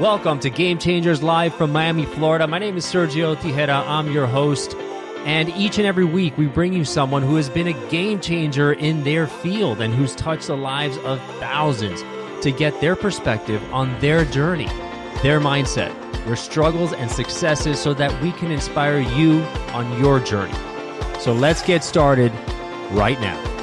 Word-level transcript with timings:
Welcome 0.00 0.40
to 0.40 0.50
Game 0.50 0.76
Changers 0.76 1.22
Live 1.22 1.54
from 1.54 1.72
Miami, 1.72 2.04
Florida. 2.04 2.46
My 2.46 2.58
name 2.58 2.76
is 2.76 2.84
Sergio 2.84 3.34
Tigera. 3.34 3.82
I'm 3.86 4.12
your 4.12 4.26
host. 4.26 4.74
And 5.24 5.48
each 5.48 5.78
and 5.78 5.86
every 5.86 6.04
week, 6.04 6.36
we 6.36 6.48
bring 6.48 6.74
you 6.74 6.84
someone 6.84 7.22
who 7.22 7.36
has 7.36 7.48
been 7.48 7.66
a 7.66 7.88
game 7.88 8.20
changer 8.20 8.74
in 8.74 9.04
their 9.04 9.26
field 9.26 9.80
and 9.80 9.94
who's 9.94 10.14
touched 10.14 10.48
the 10.48 10.56
lives 10.56 10.98
of 10.98 11.18
thousands 11.40 12.02
to 12.42 12.52
get 12.52 12.78
their 12.82 12.94
perspective 12.94 13.62
on 13.72 13.98
their 14.00 14.26
journey, 14.26 14.68
their 15.22 15.40
mindset, 15.40 15.94
their 16.26 16.36
struggles 16.36 16.92
and 16.92 17.10
successes 17.10 17.80
so 17.80 17.94
that 17.94 18.22
we 18.22 18.32
can 18.32 18.50
inspire 18.50 18.98
you 18.98 19.40
on 19.72 19.98
your 19.98 20.20
journey. 20.20 20.52
So 21.20 21.32
let's 21.32 21.62
get 21.62 21.82
started 21.82 22.32
right 22.90 23.18
now. 23.18 23.55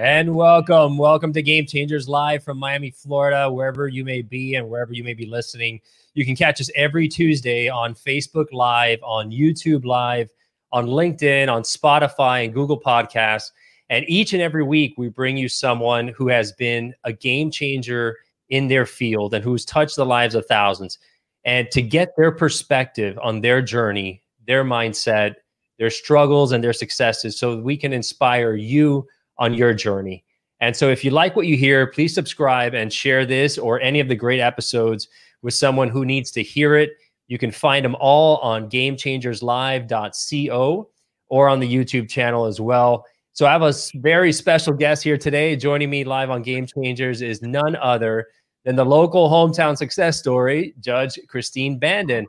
And 0.00 0.34
welcome, 0.34 0.96
welcome 0.96 1.30
to 1.34 1.42
Game 1.42 1.66
Changers 1.66 2.08
Live 2.08 2.42
from 2.42 2.56
Miami, 2.56 2.90
Florida, 2.90 3.52
wherever 3.52 3.86
you 3.86 4.02
may 4.02 4.22
be 4.22 4.54
and 4.54 4.66
wherever 4.66 4.94
you 4.94 5.04
may 5.04 5.12
be 5.12 5.26
listening. 5.26 5.78
You 6.14 6.24
can 6.24 6.34
catch 6.34 6.58
us 6.58 6.70
every 6.74 7.06
Tuesday 7.06 7.68
on 7.68 7.92
Facebook 7.92 8.46
Live, 8.50 8.98
on 9.02 9.30
YouTube 9.30 9.84
Live, 9.84 10.30
on 10.72 10.86
LinkedIn, 10.86 11.52
on 11.52 11.64
Spotify, 11.64 12.46
and 12.46 12.54
Google 12.54 12.80
Podcasts. 12.80 13.50
And 13.90 14.06
each 14.08 14.32
and 14.32 14.40
every 14.40 14.64
week, 14.64 14.94
we 14.96 15.10
bring 15.10 15.36
you 15.36 15.50
someone 15.50 16.08
who 16.08 16.28
has 16.28 16.52
been 16.52 16.94
a 17.04 17.12
game 17.12 17.50
changer 17.50 18.16
in 18.48 18.68
their 18.68 18.86
field 18.86 19.34
and 19.34 19.44
who's 19.44 19.66
touched 19.66 19.96
the 19.96 20.06
lives 20.06 20.34
of 20.34 20.46
thousands. 20.46 20.98
And 21.44 21.70
to 21.72 21.82
get 21.82 22.16
their 22.16 22.32
perspective 22.32 23.18
on 23.22 23.42
their 23.42 23.60
journey, 23.60 24.22
their 24.46 24.64
mindset, 24.64 25.34
their 25.78 25.90
struggles, 25.90 26.52
and 26.52 26.64
their 26.64 26.72
successes, 26.72 27.38
so 27.38 27.58
we 27.58 27.76
can 27.76 27.92
inspire 27.92 28.54
you 28.54 29.06
on 29.40 29.54
your 29.54 29.74
journey. 29.74 30.22
And 30.60 30.76
so, 30.76 30.90
if 30.90 31.04
you 31.04 31.10
like 31.10 31.34
what 31.34 31.46
you 31.46 31.56
hear, 31.56 31.86
please 31.86 32.14
subscribe 32.14 32.74
and 32.74 32.92
share 32.92 33.24
this 33.24 33.56
or 33.58 33.80
any 33.80 33.98
of 33.98 34.08
the 34.08 34.14
great 34.14 34.40
episodes 34.40 35.08
with 35.42 35.54
someone 35.54 35.88
who 35.88 36.04
needs 36.04 36.30
to 36.32 36.42
hear 36.42 36.76
it. 36.76 36.90
You 37.28 37.38
can 37.38 37.50
find 37.50 37.82
them 37.84 37.96
all 37.98 38.36
on 38.38 38.68
gamechangerslive.co 38.68 40.90
or 41.28 41.48
on 41.48 41.60
the 41.60 41.74
YouTube 41.74 42.10
channel 42.10 42.44
as 42.44 42.60
well. 42.60 43.06
So, 43.32 43.46
I 43.46 43.52
have 43.52 43.62
a 43.62 43.72
very 43.94 44.32
special 44.32 44.74
guest 44.74 45.02
here 45.02 45.16
today. 45.16 45.56
Joining 45.56 45.88
me 45.88 46.04
live 46.04 46.28
on 46.28 46.42
Game 46.42 46.66
Changers 46.66 47.22
is 47.22 47.40
none 47.40 47.74
other 47.76 48.26
than 48.64 48.76
the 48.76 48.84
local 48.84 49.30
hometown 49.30 49.78
success 49.78 50.18
story, 50.18 50.74
Judge 50.80 51.18
Christine 51.28 51.80
Bandin. 51.80 52.26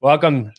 Welcome, 0.00 0.52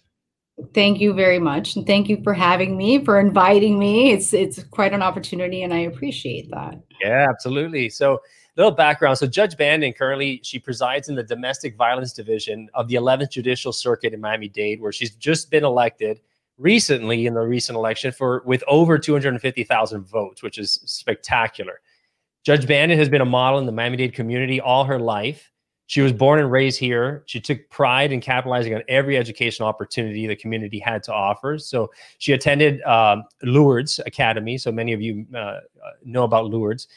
Thank 0.73 0.99
you 0.99 1.13
very 1.13 1.39
much. 1.39 1.75
And 1.75 1.85
thank 1.85 2.09
you 2.09 2.21
for 2.23 2.33
having 2.33 2.77
me, 2.77 3.03
for 3.03 3.19
inviting 3.19 3.79
me. 3.79 4.11
It's 4.11 4.33
it's 4.33 4.63
quite 4.63 4.93
an 4.93 5.01
opportunity 5.01 5.63
and 5.63 5.73
I 5.73 5.79
appreciate 5.79 6.49
that. 6.51 6.79
Yeah, 7.01 7.25
absolutely. 7.29 7.89
So 7.89 8.21
little 8.57 8.71
background. 8.71 9.17
So 9.17 9.25
Judge 9.25 9.55
Bandin 9.55 9.93
currently 9.93 10.41
she 10.43 10.59
presides 10.59 11.09
in 11.09 11.15
the 11.15 11.23
domestic 11.23 11.75
violence 11.75 12.13
division 12.13 12.69
of 12.73 12.87
the 12.87 12.95
11th 12.95 13.31
Judicial 13.31 13.71
Circuit 13.71 14.13
in 14.13 14.19
Miami-Dade, 14.19 14.81
where 14.81 14.91
she's 14.91 15.15
just 15.15 15.49
been 15.49 15.63
elected 15.63 16.19
recently 16.57 17.25
in 17.25 17.33
the 17.33 17.41
recent 17.41 17.77
election 17.77 18.11
for 18.11 18.43
with 18.45 18.63
over 18.67 18.97
250,000 18.97 20.03
votes, 20.03 20.43
which 20.43 20.57
is 20.57 20.81
spectacular. 20.85 21.79
Judge 22.43 22.65
Bandin 22.65 22.97
has 22.97 23.09
been 23.09 23.21
a 23.21 23.25
model 23.25 23.59
in 23.59 23.65
the 23.65 23.71
Miami-Dade 23.71 24.13
community 24.13 24.59
all 24.59 24.83
her 24.83 24.99
life. 24.99 25.51
She 25.89 26.01
was 26.01 26.13
born 26.13 26.39
and 26.39 26.51
raised 26.51 26.79
here. 26.79 27.23
She 27.25 27.41
took 27.41 27.67
pride 27.71 28.11
in 28.11 28.21
capitalizing 28.21 28.75
on 28.75 28.83
every 28.87 29.17
educational 29.17 29.67
opportunity 29.67 30.27
the 30.27 30.35
community 30.35 30.77
had 30.77 31.01
to 31.03 31.13
offer. 31.13 31.57
So 31.57 31.89
she 32.19 32.33
attended 32.33 32.79
um, 32.83 33.23
Lourdes 33.41 33.99
Academy. 34.05 34.59
So 34.59 34.71
many 34.71 34.93
of 34.93 35.01
you 35.01 35.25
uh, 35.33 35.37
uh 35.37 35.61
know 36.05 36.25
about 36.25 36.45
Lourdes. 36.45 36.87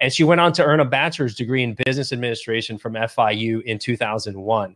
And 0.00 0.12
she 0.12 0.24
went 0.24 0.40
on 0.40 0.52
to 0.54 0.64
earn 0.64 0.80
a 0.80 0.84
bachelor's 0.84 1.36
degree 1.36 1.62
in 1.62 1.76
business 1.86 2.12
administration 2.12 2.76
from 2.76 2.94
FIU 2.94 3.62
in 3.62 3.78
2001. 3.78 4.74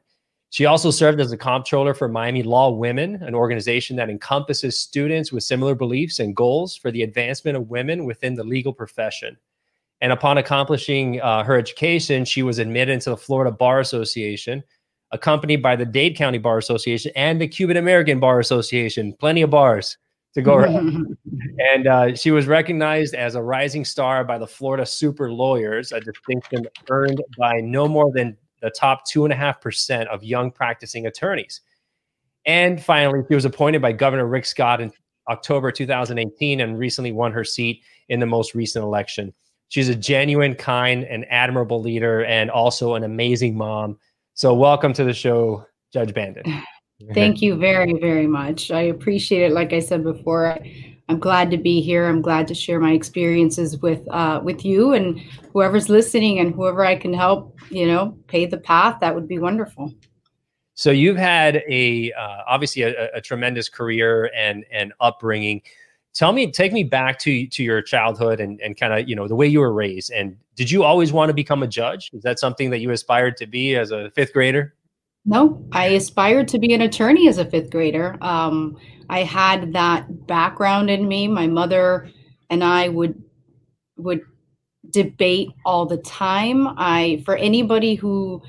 She 0.50 0.66
also 0.66 0.93
served 0.93 1.21
as 1.21 1.32
a 1.32 1.37
comptroller 1.37 1.94
for 1.94 2.06
Miami 2.06 2.44
Law 2.44 2.71
Women, 2.71 3.16
an 3.25 3.34
organization 3.34 3.97
that 3.97 4.09
encompasses 4.09 4.78
students 4.78 5.32
with 5.32 5.43
similar 5.43 5.75
beliefs 5.75 6.21
and 6.21 6.37
goals 6.37 6.77
for 6.77 6.93
the 6.93 7.03
advancement 7.03 7.56
of 7.56 7.71
women 7.71 8.04
within 8.04 8.37
the 8.37 8.44
legal 8.44 8.72
profession. 8.72 9.37
And 10.00 10.12
upon 10.12 10.38
accomplishing 10.38 11.21
uh, 11.21 11.44
her 11.44 11.56
education, 11.56 12.25
she 12.25 12.43
was 12.43 12.59
admitted 12.59 12.93
into 12.93 13.10
the 13.10 13.16
Florida 13.16 13.50
Bar 13.50 13.81
Association, 13.81 14.62
accompanied 15.12 15.62
by 15.62 15.77
the 15.77 15.87
Dade 15.87 16.16
County 16.16 16.38
Bar 16.38 16.59
Association 16.59 17.12
and 17.16 17.41
the 17.41 17.49
Cuban 17.49 17.77
American 17.77 18.21
Bar 18.21 18.41
Association. 18.41 19.15
Plenty 19.19 19.43
of 19.43 19.50
bars 19.50 19.97
to 20.34 20.43
go 20.43 20.54
around. 20.56 21.16
and 21.72 21.87
uh, 21.87 22.15
she 22.15 22.31
was 22.31 22.47
recognized 22.47 23.15
as 23.15 23.34
a 23.34 23.43
rising 23.43 23.84
star 23.84 24.25
by 24.25 24.37
the 24.37 24.47
Florida 24.47 24.84
Super 24.84 25.33
Lawyers, 25.33 25.93
a 25.93 26.00
distinction 26.00 26.66
earned 26.91 27.22
by 27.38 27.60
no 27.60 27.88
more 27.88 28.12
than 28.12 28.37
the 28.60 28.71
top 28.71 29.03
2.5% 29.09 30.06
of 30.09 30.25
young 30.25 30.50
practicing 30.50 31.06
attorneys. 31.06 31.60
And 32.47 32.83
finally, 32.83 33.21
she 33.28 33.34
was 33.34 33.44
appointed 33.44 33.81
by 33.81 33.93
Governor 33.93 34.27
Rick 34.27 34.44
Scott 34.44 34.81
in 34.81 34.93
October 35.31 35.71
2018 35.71 36.60
and 36.60 36.78
recently 36.78 37.12
won 37.12 37.33
her 37.33 37.44
seat 37.44 37.83
in 38.09 38.21
the 38.21 38.27
most 38.27 38.54
recent 38.54 38.84
election. 38.84 39.33
She's 39.69 39.88
a 39.88 39.94
genuine, 39.94 40.54
kind, 40.54 41.04
and 41.04 41.26
admirable 41.30 41.80
leader, 41.80 42.25
and 42.25 42.50
also 42.50 42.94
an 42.94 43.04
amazing 43.04 43.56
mom. 43.56 43.98
So, 44.34 44.54
welcome 44.54 44.92
to 44.94 45.04
the 45.04 45.14
show, 45.14 45.64
Judge 45.92 46.12
Bandin. 46.14 46.62
Thank 47.14 47.42
you 47.42 47.56
very, 47.56 47.92
very 47.94 48.26
much. 48.26 48.70
I 48.70 48.82
appreciate 48.82 49.42
it. 49.42 49.53
Like 49.53 49.72
I 49.72 49.80
said 49.80 50.04
before, 50.04 50.56
I'm 51.08 51.19
glad 51.19 51.50
to 51.50 51.56
be 51.56 51.80
here. 51.80 52.06
I'm 52.06 52.22
glad 52.22 52.48
to 52.48 52.54
share 52.54 52.80
my 52.80 52.92
experiences 52.92 53.78
with 53.78 54.06
uh, 54.10 54.41
with 54.42 54.64
you 54.64 54.92
and 54.92 55.20
whoever's 55.53 55.88
listening 55.88 56.38
and 56.38 56.54
whoever 56.54 56.84
I 56.84 56.97
can 56.97 57.12
help. 57.12 57.58
You 57.70 57.86
know, 57.86 58.16
pave 58.28 58.50
the 58.50 58.58
path. 58.58 59.00
That 59.00 59.14
would 59.14 59.28
be 59.28 59.38
wonderful. 59.38 59.92
So 60.74 60.91
you've 60.91 61.16
had 61.16 61.62
a 61.69 62.12
uh, 62.12 62.38
obviously 62.48 62.82
a, 62.82 63.10
a, 63.14 63.20
tremendous 63.20 63.69
career 63.69 64.30
and 64.34 64.64
and 64.72 64.92
upbringing 65.00 65.62
tell 66.14 66.32
me 66.32 66.50
take 66.50 66.72
me 66.72 66.84
back 66.84 67.19
to 67.19 67.47
to 67.48 67.62
your 67.62 67.82
childhood 67.82 68.41
and 68.41 68.60
and 68.60 68.78
kind 68.78 68.92
of 68.92 69.08
you 69.08 69.14
know 69.14 69.28
the 69.28 69.34
way 69.34 69.47
you 69.47 69.60
were 69.60 69.72
raised. 69.72 70.10
And 70.10 70.36
did 70.54 70.70
you 70.70 70.84
always 70.84 71.12
want 71.12 71.28
to 71.28 71.34
become 71.34 71.62
a 71.62 71.66
judge? 71.66 72.10
Is 72.12 72.22
that 72.22 72.38
something 72.38 72.70
that 72.70 72.80
you 72.80 72.91
aspired 72.91 73.36
to 73.38 73.47
be 73.47 73.76
as 73.76 73.91
a 73.91 74.10
fifth 74.10 74.32
grader? 74.32 74.74
No 75.26 75.64
i 75.72 75.86
aspired 75.86 76.48
to 76.48 76.58
be 76.58 76.72
an 76.74 76.80
attorney 76.80 77.28
as 77.28 77.38
a 77.38 77.44
fifth 77.44 77.70
grader. 77.70 78.16
Um, 78.20 78.76
i 79.10 79.22
had 79.22 79.72
that 79.72 80.26
background 80.26 80.91
in 80.91 81.06
me. 81.08 81.28
My 81.28 81.47
mother 81.47 82.08
and 82.50 82.62
i 82.64 82.88
would 82.88 83.20
would 83.97 84.22
debate 84.91 85.48
all 85.64 85.86
the 85.86 85.98
time. 85.98 86.69
I 86.76 87.22
for 87.24 87.36
anybody 87.36 87.94
who 87.94 88.42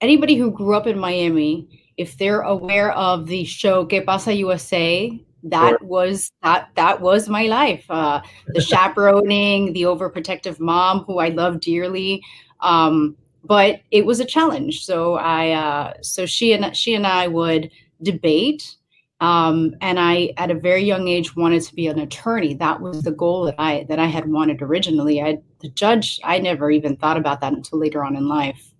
anybody 0.00 0.36
who 0.36 0.50
grew 0.50 0.76
up 0.76 0.86
in 0.86 0.98
miami 0.98 1.68
if 1.96 2.16
they're 2.16 2.42
aware 2.42 2.92
of 2.92 3.26
the 3.26 3.44
show 3.44 3.84
que 3.84 4.00
pasa 4.02 4.32
usa 4.32 5.20
that 5.44 5.82
was 5.82 6.32
that 6.42 6.70
that 6.74 7.00
was 7.00 7.28
my 7.28 7.44
life. 7.46 7.84
Uh, 7.88 8.20
the 8.48 8.60
chaperoning 8.72 9.72
the 9.72 9.82
overprotective 9.82 10.58
mom 10.60 11.04
who 11.04 11.18
i 11.18 11.28
love 11.28 11.60
dearly. 11.60 12.22
Um, 12.60 13.16
but 13.44 13.80
it 13.90 14.04
was 14.04 14.20
a 14.20 14.24
challenge. 14.24 14.84
So 14.84 15.14
i 15.14 15.50
uh, 15.50 15.94
so 16.02 16.26
she 16.26 16.52
and 16.52 16.76
she 16.76 16.94
and 16.94 17.06
i 17.06 17.28
would 17.28 17.70
debate 18.02 18.76
um, 19.20 19.74
and 19.80 19.98
i 19.98 20.32
at 20.36 20.50
a 20.50 20.54
very 20.54 20.82
young 20.82 21.08
age 21.08 21.36
wanted 21.36 21.62
to 21.62 21.74
be 21.74 21.86
an 21.86 22.00
attorney. 22.00 22.54
That 22.54 22.80
was 22.80 23.02
the 23.02 23.12
goal 23.12 23.44
that 23.44 23.56
i 23.58 23.86
that 23.88 23.98
i 23.98 24.06
had 24.06 24.28
wanted 24.28 24.62
originally. 24.62 25.22
I 25.22 25.38
the 25.60 25.68
judge 25.70 26.20
i 26.24 26.38
never 26.38 26.70
even 26.70 26.96
thought 26.96 27.16
about 27.16 27.40
that 27.40 27.52
until 27.52 27.78
later 27.78 28.04
on 28.04 28.16
in 28.16 28.28
life. 28.28 28.74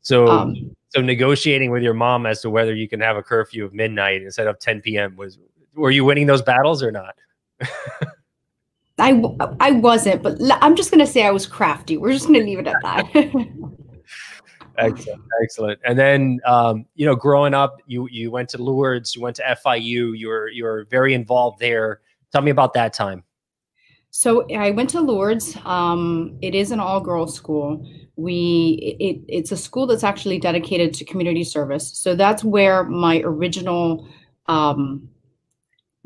So 0.00 0.28
um, 0.28 0.74
so 0.90 1.02
negotiating 1.02 1.70
with 1.70 1.82
your 1.82 1.94
mom 1.94 2.24
as 2.24 2.40
to 2.42 2.50
whether 2.50 2.74
you 2.74 2.88
can 2.88 3.00
have 3.00 3.16
a 3.16 3.22
curfew 3.22 3.64
of 3.64 3.74
midnight 3.74 4.22
instead 4.22 4.46
of 4.46 4.58
10 4.58 4.80
p.m. 4.80 5.16
was 5.16 5.38
were 5.78 5.90
you 5.90 6.04
winning 6.04 6.26
those 6.26 6.42
battles 6.42 6.82
or 6.82 6.90
not? 6.90 7.14
I 8.98 9.22
I 9.60 9.72
wasn't, 9.72 10.22
but 10.22 10.38
I'm 10.60 10.74
just 10.74 10.90
going 10.90 11.04
to 11.04 11.10
say 11.10 11.24
I 11.24 11.30
was 11.30 11.46
crafty. 11.46 11.96
We're 11.96 12.12
just 12.12 12.26
going 12.26 12.40
to 12.40 12.44
leave 12.44 12.58
it 12.58 12.66
at 12.66 12.76
that. 12.82 13.06
excellent, 14.78 15.22
excellent. 15.42 15.80
And 15.84 15.98
then, 15.98 16.40
um, 16.44 16.84
you 16.96 17.06
know, 17.06 17.14
growing 17.14 17.54
up, 17.54 17.80
you 17.86 18.08
you 18.10 18.30
went 18.30 18.48
to 18.50 18.62
Lourdes, 18.62 19.14
you 19.14 19.22
went 19.22 19.36
to 19.36 19.56
FIU. 19.64 20.18
You 20.18 20.28
were 20.28 20.48
you 20.48 20.64
were 20.64 20.86
very 20.90 21.14
involved 21.14 21.60
there. 21.60 22.00
Tell 22.32 22.42
me 22.42 22.50
about 22.50 22.74
that 22.74 22.92
time. 22.92 23.22
So 24.10 24.50
I 24.52 24.70
went 24.70 24.90
to 24.90 25.00
Lourdes. 25.00 25.56
Um, 25.64 26.38
it 26.42 26.54
is 26.54 26.72
an 26.72 26.80
all 26.80 27.00
girls 27.00 27.34
school. 27.34 27.86
We 28.16 28.96
it, 28.98 29.20
it's 29.28 29.52
a 29.52 29.56
school 29.56 29.86
that's 29.86 30.02
actually 30.02 30.40
dedicated 30.40 30.92
to 30.94 31.04
community 31.04 31.44
service. 31.44 31.96
So 31.96 32.16
that's 32.16 32.42
where 32.42 32.82
my 32.84 33.20
original 33.24 34.08
um, 34.46 35.08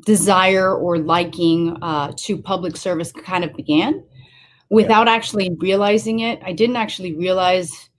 desire 0.05 0.75
or 0.75 0.99
liking 0.99 1.77
uh, 1.83 2.13
to 2.17 2.37
public 2.37 2.77
service 2.77 3.13
kind 3.13 3.45
of 3.45 3.55
began. 3.55 4.03
without 4.71 5.07
yeah. 5.07 5.13
actually 5.13 5.55
realizing 5.61 6.21
it. 6.21 6.41
I 6.43 6.53
didn't 6.53 6.77
actually 6.77 7.15
realize 7.15 7.91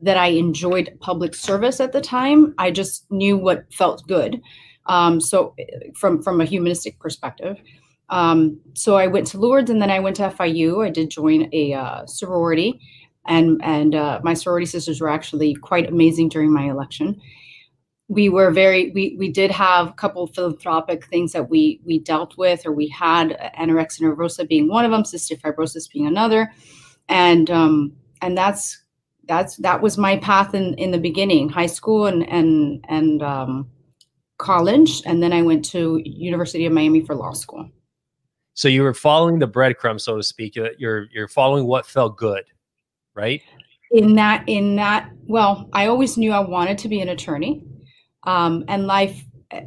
that 0.00 0.16
I 0.16 0.28
enjoyed 0.28 0.96
public 1.00 1.34
service 1.34 1.78
at 1.78 1.92
the 1.92 2.00
time. 2.00 2.54
I 2.58 2.70
just 2.70 3.04
knew 3.10 3.36
what 3.36 3.72
felt 3.72 4.06
good. 4.08 4.40
Um, 4.86 5.20
so 5.20 5.54
from 5.94 6.22
from 6.22 6.40
a 6.40 6.44
humanistic 6.44 6.98
perspective. 6.98 7.56
Um, 8.08 8.60
so 8.74 8.96
I 8.96 9.06
went 9.06 9.26
to 9.28 9.38
Lourdes 9.38 9.70
and 9.70 9.80
then 9.80 9.90
I 9.90 10.00
went 10.00 10.16
to 10.16 10.28
FIU. 10.30 10.84
I 10.84 10.90
did 10.90 11.10
join 11.10 11.48
a 11.52 11.74
uh, 11.74 12.06
sorority, 12.06 12.80
and 13.26 13.60
and 13.62 13.94
uh, 13.94 14.20
my 14.24 14.34
sorority 14.34 14.66
sisters 14.66 15.00
were 15.00 15.10
actually 15.10 15.54
quite 15.54 15.88
amazing 15.88 16.30
during 16.30 16.52
my 16.52 16.64
election. 16.68 17.20
We 18.08 18.28
were 18.28 18.50
very 18.50 18.90
we 18.90 19.16
we 19.18 19.30
did 19.30 19.50
have 19.50 19.88
a 19.88 19.92
couple 19.92 20.26
philanthropic 20.26 21.06
things 21.06 21.32
that 21.32 21.48
we 21.48 21.80
we 21.84 21.98
dealt 21.98 22.36
with, 22.36 22.66
or 22.66 22.72
we 22.72 22.88
had 22.88 23.52
anorexia 23.58 24.02
nervosa 24.02 24.46
being 24.46 24.68
one 24.68 24.84
of 24.84 24.90
them, 24.90 25.02
cystic 25.02 25.40
fibrosis 25.40 25.90
being 25.90 26.06
another, 26.06 26.52
and 27.08 27.50
um, 27.50 27.92
and 28.20 28.36
that's 28.36 28.82
that's 29.24 29.56
that 29.58 29.80
was 29.80 29.96
my 29.96 30.16
path 30.16 30.54
in 30.54 30.74
in 30.74 30.90
the 30.90 30.98
beginning, 30.98 31.48
high 31.48 31.66
school 31.66 32.06
and 32.06 32.28
and 32.28 32.84
and 32.88 33.22
um, 33.22 33.70
college, 34.38 35.02
and 35.06 35.22
then 35.22 35.32
I 35.32 35.42
went 35.42 35.64
to 35.66 36.00
University 36.04 36.66
of 36.66 36.72
Miami 36.72 37.00
for 37.00 37.14
law 37.14 37.32
school. 37.32 37.70
So 38.54 38.68
you 38.68 38.82
were 38.82 38.94
following 38.94 39.38
the 39.38 39.46
breadcrumbs, 39.46 40.04
so 40.04 40.16
to 40.16 40.22
speak. 40.22 40.56
You're 40.56 41.06
you're 41.10 41.28
following 41.28 41.66
what 41.66 41.86
felt 41.86 42.18
good, 42.18 42.44
right? 43.14 43.40
In 43.92 44.14
that 44.16 44.44
in 44.46 44.76
that 44.76 45.10
well, 45.26 45.68
I 45.72 45.86
always 45.86 46.18
knew 46.18 46.32
I 46.32 46.40
wanted 46.40 46.78
to 46.78 46.88
be 46.88 47.00
an 47.00 47.08
attorney, 47.08 47.64
um, 48.24 48.64
and 48.68 48.86
life 48.86 49.24
uh, 49.52 49.60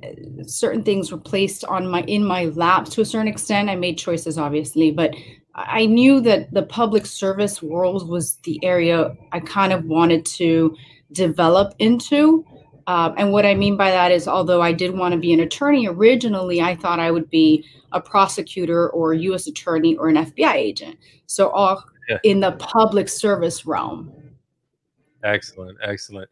certain 0.47 0.83
things 0.83 1.11
were 1.11 1.17
placed 1.17 1.63
on 1.65 1.87
my 1.87 2.01
in 2.03 2.23
my 2.23 2.45
lap 2.45 2.85
to 2.85 3.01
a 3.01 3.05
certain 3.05 3.27
extent. 3.27 3.69
I 3.69 3.75
made 3.75 3.97
choices, 3.97 4.37
obviously, 4.37 4.91
but 4.91 5.13
I 5.55 5.85
knew 5.85 6.19
that 6.21 6.53
the 6.53 6.63
public 6.63 7.05
service 7.05 7.61
world 7.61 8.09
was 8.09 8.35
the 8.43 8.63
area 8.63 9.15
I 9.31 9.39
kind 9.39 9.71
of 9.71 9.85
wanted 9.85 10.25
to 10.25 10.75
develop 11.11 11.73
into. 11.79 12.45
Uh, 12.87 13.13
and 13.17 13.31
what 13.31 13.45
I 13.45 13.55
mean 13.55 13.77
by 13.77 13.89
that 13.89 14.11
is, 14.11 14.27
although 14.27 14.61
I 14.61 14.73
did 14.73 14.95
want 14.95 15.13
to 15.13 15.19
be 15.19 15.33
an 15.33 15.39
attorney 15.39 15.87
originally, 15.87 16.61
I 16.61 16.75
thought 16.75 16.99
I 16.99 17.09
would 17.09 17.29
be 17.29 17.65
a 17.93 18.01
prosecutor 18.01 18.89
or 18.89 19.13
a 19.13 19.17
U.S. 19.19 19.47
attorney 19.47 19.95
or 19.95 20.09
an 20.09 20.15
FBI 20.15 20.53
agent. 20.53 20.97
So 21.25 21.49
all 21.49 21.83
yeah. 22.09 22.17
in 22.23 22.41
the 22.41 22.51
public 22.53 23.09
service 23.09 23.65
realm. 23.65 24.11
Excellent, 25.25 25.77
excellent. 25.81 26.29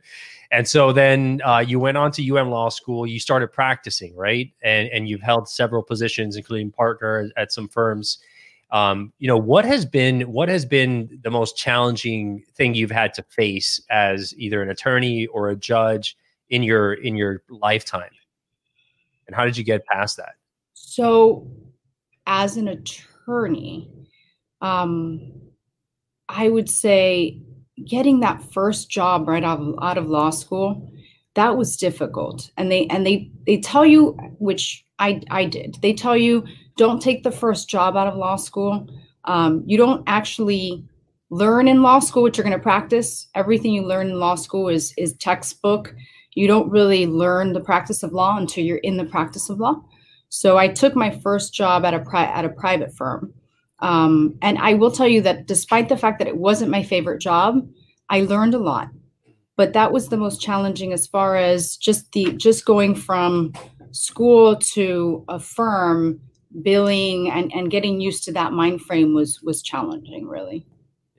And 0.51 0.68
so 0.68 0.94
then 0.94 1.42
uh, 1.44 1.60
you 1.60 1.80
went 1.80 1.98
on 1.98 2.12
to 2.12 2.38
UM 2.38 2.50
Law 2.50 2.69
School. 2.69 3.07
You 3.07 3.19
started 3.19 3.48
practicing, 3.51 4.16
right? 4.16 4.51
And 4.62 4.88
and 4.90 5.10
you've 5.10 5.22
held 5.22 5.50
several 5.50 5.81
positions, 5.81 6.36
including 6.36 6.72
partner 6.72 7.31
at 7.36 7.51
some 7.51 7.68
firms. 7.68 8.19
Um, 8.69 9.12
you 9.18 9.28
know 9.28 9.38
what 9.38 9.66
has 9.66 9.86
been 9.86 10.22
what 10.31 10.48
has 10.50 10.63
been 10.63 11.19
the 11.24 11.31
most 11.31 11.57
challenging 11.57 12.44
thing 12.56 12.75
you've 12.75 12.92
had 12.92 13.13
to 13.16 13.24
face 13.24 13.81
as 13.90 14.34
either 14.38 14.62
an 14.62 14.69
attorney 14.69 15.25
or 15.28 15.50
a 15.50 15.56
judge 15.56 16.16
in 16.50 16.62
your 16.62 16.94
in 16.94 17.16
your 17.16 17.44
lifetime 17.50 18.10
and 19.28 19.36
how 19.36 19.46
did 19.46 19.57
you 19.57 19.63
get 19.63 19.86
past 19.86 20.18
that 20.18 20.34
so 20.74 21.48
as 22.25 22.57
an 22.57 22.68
attorney 22.68 23.89
um 24.62 25.31
i 26.30 26.50
would 26.50 26.69
say 26.69 27.42
getting 27.86 28.20
that 28.20 28.44
first 28.54 28.90
job 28.90 29.28
right 29.28 29.44
out 29.44 29.60
of, 29.60 29.75
out 29.81 29.98
of 29.98 30.08
law 30.08 30.30
school 30.30 30.90
that 31.36 31.58
was 31.58 31.78
difficult. 31.78 32.52
And 32.58 32.72
they 32.72 32.88
and 32.88 33.06
they 33.06 33.31
they 33.46 33.60
tell 33.60 33.86
you 33.86 34.12
which 34.40 34.86
i 35.00 35.22
i 35.31 35.46
did. 35.46 35.78
They 35.81 35.94
tell 35.94 36.16
you 36.16 36.46
don't 36.78 37.02
take 37.02 37.24
the 37.24 37.31
first 37.31 37.70
job 37.70 37.96
out 37.98 38.08
of 38.08 38.16
law 38.16 38.36
school. 38.36 38.88
Um, 39.25 39.64
you 39.66 39.78
don't 39.78 40.04
actually 40.08 40.84
learn 41.30 41.68
in 41.68 41.81
law 41.81 42.00
school 42.00 42.24
what 42.24 42.38
you're 42.38 42.44
going 42.44 42.58
to 42.58 42.62
practice. 42.62 43.28
Everything 43.36 43.74
you 43.74 43.84
learn 43.84 44.10
in 44.10 44.20
law 44.20 44.36
school 44.36 44.70
is 44.70 44.94
is 44.98 45.14
textbook. 45.14 45.96
You 46.36 46.48
don't 46.48 46.70
really 46.70 47.06
learn 47.06 47.54
the 47.54 47.62
practice 47.62 48.04
of 48.04 48.12
law 48.12 48.38
until 48.38 48.64
you're 48.64 48.78
in 48.78 48.98
the 48.98 49.06
practice 49.06 49.50
of 49.50 49.60
law. 49.60 49.84
So 50.30 50.58
I 50.58 50.68
took 50.68 50.96
my 50.96 51.12
first 51.20 51.54
job 51.54 51.86
at 51.86 51.94
a 51.94 52.00
pri- 52.00 52.25
at 52.25 52.46
a 52.46 52.50
private 52.50 52.96
firm, 52.96 53.34
um, 53.84 54.38
and 54.42 54.58
I 54.60 54.76
will 54.76 54.92
tell 54.92 55.10
you 55.10 55.22
that 55.24 55.46
despite 55.46 55.90
the 55.90 55.98
fact 55.98 56.20
that 56.20 56.28
it 56.28 56.38
wasn't 56.38 56.72
my 56.72 56.84
favorite 56.84 57.20
job, 57.20 57.68
I 58.10 58.22
learned 58.22 58.54
a 58.54 58.60
lot. 58.60 58.88
But 59.58 59.74
that 59.74 59.92
was 59.92 60.08
the 60.08 60.16
most 60.16 60.42
challenging 60.42 60.94
as 60.94 61.06
far 61.06 61.36
as 61.36 61.76
just 61.76 62.10
the 62.14 62.32
just 62.34 62.66
going 62.66 62.96
from 62.96 63.52
school 63.92 64.56
to 64.56 65.26
a 65.28 65.38
firm 65.38 66.20
billing 66.62 67.30
and, 67.30 67.52
and 67.54 67.70
getting 67.70 68.00
used 68.00 68.24
to 68.24 68.32
that 68.32 68.54
mind 68.54 68.82
frame 68.82 69.14
was 69.14 69.42
was 69.44 69.62
challenging 69.62 70.28
really. 70.28 70.66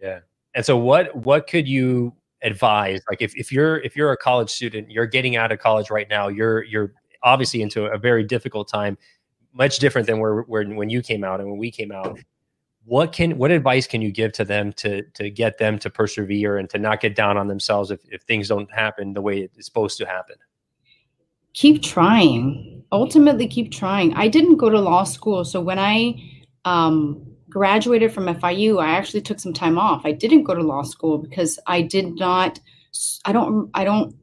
Yeah. 0.03 0.21
And 0.55 0.65
so 0.65 0.79
what 0.79 1.15
what 1.15 1.47
could 1.47 1.69
you 1.69 2.15
advise? 2.43 3.03
Like 3.11 3.21
if, 3.21 3.37
if 3.37 3.53
you're 3.53 3.77
if 3.83 3.95
you're 3.95 4.11
a 4.11 4.17
college 4.17 4.51
student 4.51 4.91
you're 4.91 5.07
getting 5.07 5.37
out 5.37 5.53
of 5.53 5.59
college 5.59 5.91
right 5.91 6.09
now 6.09 6.29
you're 6.29 6.65
you're 6.65 6.95
obviously 7.23 7.61
into 7.61 7.85
a 7.85 7.99
very 7.99 8.25
difficult 8.25 8.69
time 8.69 8.97
much 9.53 9.79
different 9.79 10.07
than 10.07 10.19
where, 10.19 10.41
where 10.43 10.65
when 10.65 10.91
you 10.91 11.03
came 11.03 11.23
out 11.23 11.41
and 11.41 11.49
when 11.49 11.59
we 11.59 11.71
came 11.71 11.93
out 11.93 12.19
what 12.87 13.13
can 13.13 13.39
what 13.39 13.51
advice 13.51 13.87
can 13.87 14.03
you 14.03 14.11
give 14.11 14.33
to 14.33 14.45
them 14.45 14.73
to 14.75 15.03
to 15.03 15.31
get 15.31 15.59
them 15.59 15.79
to 15.79 15.91
persevere 15.91 16.59
and 16.59 16.69
to 16.71 16.79
not 16.79 17.01
get 17.01 17.15
down 17.15 17.37
on 17.37 17.49
themselves 17.49 17.91
if, 17.91 18.01
if 18.11 18.23
things 18.23 18.49
don't 18.49 18.73
happen 18.73 19.15
the 19.15 19.23
way 19.23 19.41
it's 19.41 19.65
supposed 19.65 19.99
to 19.99 20.07
happen? 20.07 20.37
Keep 21.55 21.83
trying. 21.83 22.83
Ultimately 22.93 23.47
keep 23.47 23.73
trying. 23.73 24.13
I 24.15 24.29
didn't 24.29 24.57
go 24.57 24.69
to 24.69 24.81
law 24.81 25.05
school 25.05 25.45
so 25.45 25.61
when 25.61 25.79
i 25.79 26.15
um 26.65 27.35
graduated 27.55 28.13
from 28.13 28.27
FIU, 28.27 28.83
I 28.83 28.91
actually 28.91 29.21
took 29.21 29.39
some 29.39 29.53
time 29.53 29.79
off. 29.79 30.03
I 30.05 30.11
didn't 30.11 30.43
go 30.43 30.55
to 30.55 30.63
law 30.63 30.83
school 30.83 31.19
because 31.19 31.57
I 31.69 31.83
did 31.83 32.19
not 32.19 32.59
I 33.25 33.33
don't 33.33 33.71
I 33.75 33.85
don't 33.85 34.15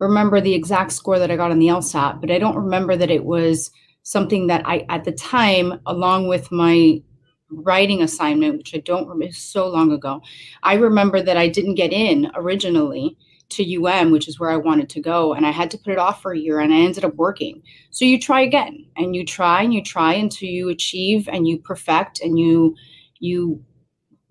remember 0.00 0.40
the 0.40 0.54
exact 0.54 0.92
score 0.92 1.18
that 1.18 1.30
I 1.30 1.36
got 1.36 1.52
on 1.52 1.60
the 1.60 1.68
LSAT, 1.68 2.20
but 2.20 2.30
I 2.30 2.38
don't 2.38 2.56
remember 2.56 2.96
that 2.96 3.10
it 3.10 3.24
was 3.24 3.70
something 4.02 4.48
that 4.48 4.62
I 4.66 4.84
at 4.88 5.04
the 5.04 5.12
time 5.12 5.80
along 5.86 6.26
with 6.26 6.50
my 6.50 7.00
writing 7.62 8.02
assignment, 8.02 8.58
which 8.58 8.74
I 8.74 8.78
don't 8.78 9.08
remember 9.08 9.32
so 9.34 9.68
long 9.68 9.92
ago. 9.92 10.22
I 10.62 10.74
remember 10.74 11.22
that 11.22 11.36
I 11.36 11.48
didn't 11.48 11.74
get 11.74 11.92
in 11.92 12.30
originally 12.34 13.16
to 13.50 13.84
UM, 13.84 14.10
which 14.10 14.28
is 14.28 14.40
where 14.40 14.50
I 14.50 14.56
wanted 14.56 14.88
to 14.90 15.00
go. 15.00 15.34
And 15.34 15.46
I 15.46 15.50
had 15.50 15.70
to 15.72 15.78
put 15.78 15.92
it 15.92 15.98
off 15.98 16.22
for 16.22 16.32
a 16.32 16.38
year 16.38 16.60
and 16.60 16.72
I 16.72 16.78
ended 16.78 17.04
up 17.04 17.14
working. 17.14 17.62
So 17.90 18.04
you 18.04 18.20
try 18.20 18.40
again 18.40 18.86
and 18.96 19.14
you 19.14 19.24
try 19.24 19.62
and 19.62 19.72
you 19.72 19.82
try 19.82 20.14
until 20.14 20.48
you 20.48 20.68
achieve 20.68 21.28
and 21.28 21.46
you 21.46 21.58
perfect 21.58 22.20
and 22.20 22.38
you 22.38 22.74
you 23.20 23.62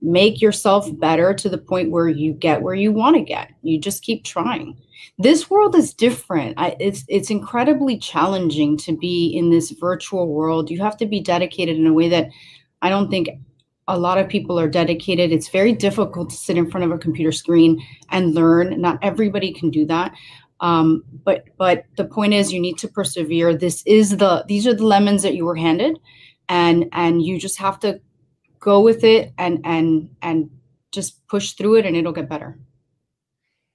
make 0.01 0.41
yourself 0.41 0.89
better 0.99 1.33
to 1.33 1.47
the 1.47 1.57
point 1.57 1.89
where 1.89 2.09
you 2.09 2.33
get 2.33 2.61
where 2.61 2.75
you 2.75 2.91
want 2.91 3.15
to 3.15 3.21
get. 3.21 3.51
You 3.61 3.79
just 3.79 4.03
keep 4.03 4.25
trying. 4.25 4.77
This 5.17 5.49
world 5.49 5.75
is 5.75 5.93
different. 5.93 6.55
I, 6.57 6.75
it's 6.79 7.05
it's 7.07 7.29
incredibly 7.29 7.97
challenging 7.97 8.77
to 8.79 8.95
be 8.95 9.27
in 9.27 9.49
this 9.49 9.71
virtual 9.71 10.27
world. 10.27 10.69
You 10.69 10.81
have 10.81 10.97
to 10.97 11.05
be 11.05 11.21
dedicated 11.21 11.77
in 11.77 11.87
a 11.87 11.93
way 11.93 12.09
that 12.09 12.29
I 12.83 12.89
don't 12.89 13.09
think 13.09 13.29
a 13.87 13.97
lot 13.97 14.17
of 14.17 14.29
people 14.29 14.59
are 14.59 14.69
dedicated. 14.69 15.31
It's 15.31 15.49
very 15.49 15.73
difficult 15.73 16.29
to 16.29 16.35
sit 16.35 16.57
in 16.57 16.69
front 16.69 16.85
of 16.85 16.91
a 16.91 16.97
computer 16.97 17.31
screen 17.31 17.81
and 18.09 18.35
learn. 18.35 18.79
Not 18.79 18.99
everybody 19.01 19.53
can 19.53 19.71
do 19.71 19.85
that. 19.85 20.13
Um, 20.59 21.03
but 21.25 21.45
but 21.57 21.85
the 21.97 22.05
point 22.05 22.33
is, 22.33 22.53
you 22.53 22.59
need 22.59 22.77
to 22.79 22.87
persevere. 22.87 23.55
This 23.55 23.83
is 23.85 24.17
the 24.17 24.45
these 24.47 24.67
are 24.67 24.73
the 24.73 24.85
lemons 24.85 25.23
that 25.23 25.35
you 25.35 25.45
were 25.45 25.55
handed, 25.55 25.99
and 26.47 26.85
and 26.91 27.21
you 27.21 27.39
just 27.39 27.57
have 27.57 27.79
to 27.79 27.99
go 28.59 28.79
with 28.79 29.03
it 29.03 29.33
and 29.37 29.59
and 29.63 30.09
and 30.21 30.49
just 30.91 31.25
push 31.27 31.53
through 31.53 31.75
it, 31.75 31.85
and 31.85 31.95
it'll 31.95 32.13
get 32.13 32.29
better. 32.29 32.59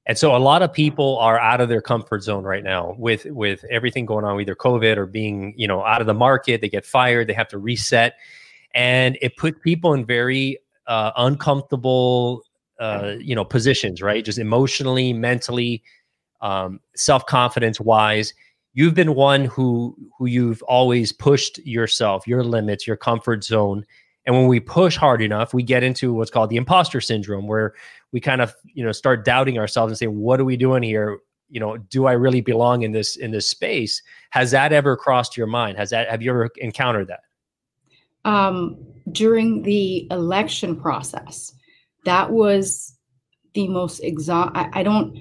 And 0.06 0.16
so 0.16 0.34
a 0.34 0.38
lot 0.38 0.62
of 0.62 0.72
people 0.72 1.18
are 1.18 1.38
out 1.38 1.60
of 1.60 1.68
their 1.68 1.82
comfort 1.82 2.22
zone 2.22 2.44
right 2.44 2.64
now 2.64 2.94
with 2.98 3.26
with 3.26 3.64
everything 3.70 4.06
going 4.06 4.24
on, 4.24 4.40
either 4.40 4.54
COVID 4.54 4.96
or 4.96 5.04
being 5.04 5.52
you 5.56 5.68
know 5.68 5.84
out 5.84 6.00
of 6.00 6.06
the 6.06 6.14
market. 6.14 6.62
They 6.62 6.70
get 6.70 6.86
fired. 6.86 7.26
They 7.26 7.34
have 7.34 7.48
to 7.48 7.58
reset 7.58 8.14
and 8.74 9.18
it 9.20 9.36
put 9.36 9.62
people 9.62 9.94
in 9.94 10.04
very 10.04 10.58
uh, 10.86 11.12
uncomfortable 11.16 12.42
uh, 12.80 13.14
you 13.18 13.34
know 13.34 13.44
positions 13.44 14.00
right? 14.02 14.24
Just 14.24 14.38
emotionally 14.38 15.12
mentally 15.12 15.82
um, 16.40 16.80
self-confidence 16.94 17.80
wise. 17.80 18.32
You've 18.74 18.94
been 18.94 19.14
one 19.14 19.44
who 19.44 19.96
who 20.16 20.26
you've 20.26 20.62
always 20.62 21.12
pushed 21.12 21.58
yourself 21.66 22.26
your 22.26 22.44
limits 22.44 22.86
your 22.86 22.96
comfort 22.96 23.44
zone. 23.44 23.84
And 24.26 24.36
when 24.36 24.46
we 24.46 24.60
push 24.60 24.96
hard 24.96 25.22
enough 25.22 25.52
we 25.52 25.62
get 25.62 25.82
into 25.82 26.12
what's 26.14 26.30
called 26.30 26.50
the 26.50 26.56
imposter 26.56 27.00
syndrome 27.00 27.46
where 27.46 27.74
we 28.12 28.20
kind 28.20 28.40
of 28.40 28.54
you 28.64 28.84
know 28.84 28.92
start 28.92 29.24
doubting 29.24 29.58
ourselves 29.58 29.90
and 29.90 29.98
say 29.98 30.06
what 30.06 30.38
are 30.40 30.44
we 30.44 30.56
doing 30.56 30.82
here? 30.82 31.18
You 31.50 31.60
know 31.60 31.78
do 31.78 32.06
i 32.06 32.12
really 32.12 32.42
belong 32.42 32.82
in 32.82 32.92
this 32.92 33.16
in 33.16 33.32
this 33.32 33.48
space? 33.48 34.02
Has 34.30 34.52
that 34.52 34.72
ever 34.72 34.96
crossed 34.96 35.36
your 35.36 35.46
mind? 35.46 35.78
Has 35.78 35.90
that 35.90 36.08
have 36.08 36.22
you 36.22 36.30
ever 36.30 36.50
encountered 36.58 37.08
that 37.08 37.20
um, 38.28 38.76
during 39.12 39.62
the 39.62 40.06
election 40.10 40.76
process. 40.76 41.54
That 42.04 42.30
was 42.30 42.94
the 43.54 43.66
most 43.68 44.00
exhaust. 44.00 44.52
I, 44.54 44.68
I 44.74 44.82
don't. 44.82 45.16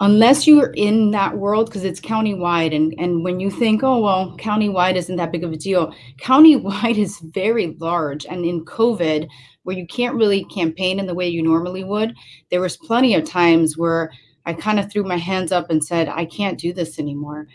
unless 0.00 0.46
you're 0.46 0.72
in 0.76 1.10
that 1.10 1.36
world 1.36 1.66
because 1.66 1.84
it's 1.84 2.00
countywide 2.00 2.74
and 2.74 2.94
and 2.98 3.22
when 3.22 3.38
you 3.38 3.50
think 3.50 3.82
oh 3.82 4.00
well 4.00 4.34
countywide 4.38 4.96
isn't 4.96 5.16
that 5.16 5.30
big 5.30 5.44
of 5.44 5.52
a 5.52 5.56
deal 5.58 5.94
countywide 6.22 6.96
is 6.96 7.18
very 7.34 7.76
large 7.78 8.24
and 8.24 8.46
in 8.46 8.64
covid 8.64 9.28
where 9.64 9.76
you 9.76 9.86
can't 9.86 10.16
really 10.16 10.42
campaign 10.44 10.98
in 10.98 11.06
the 11.06 11.14
way 11.14 11.28
you 11.28 11.42
normally 11.42 11.84
would 11.84 12.14
there 12.50 12.62
was 12.62 12.78
plenty 12.78 13.14
of 13.14 13.24
times 13.24 13.76
where 13.76 14.10
i 14.46 14.54
kind 14.54 14.80
of 14.80 14.90
threw 14.90 15.04
my 15.04 15.18
hands 15.18 15.52
up 15.52 15.68
and 15.68 15.84
said 15.84 16.08
i 16.08 16.24
can't 16.24 16.58
do 16.58 16.72
this 16.72 16.98
anymore 16.98 17.46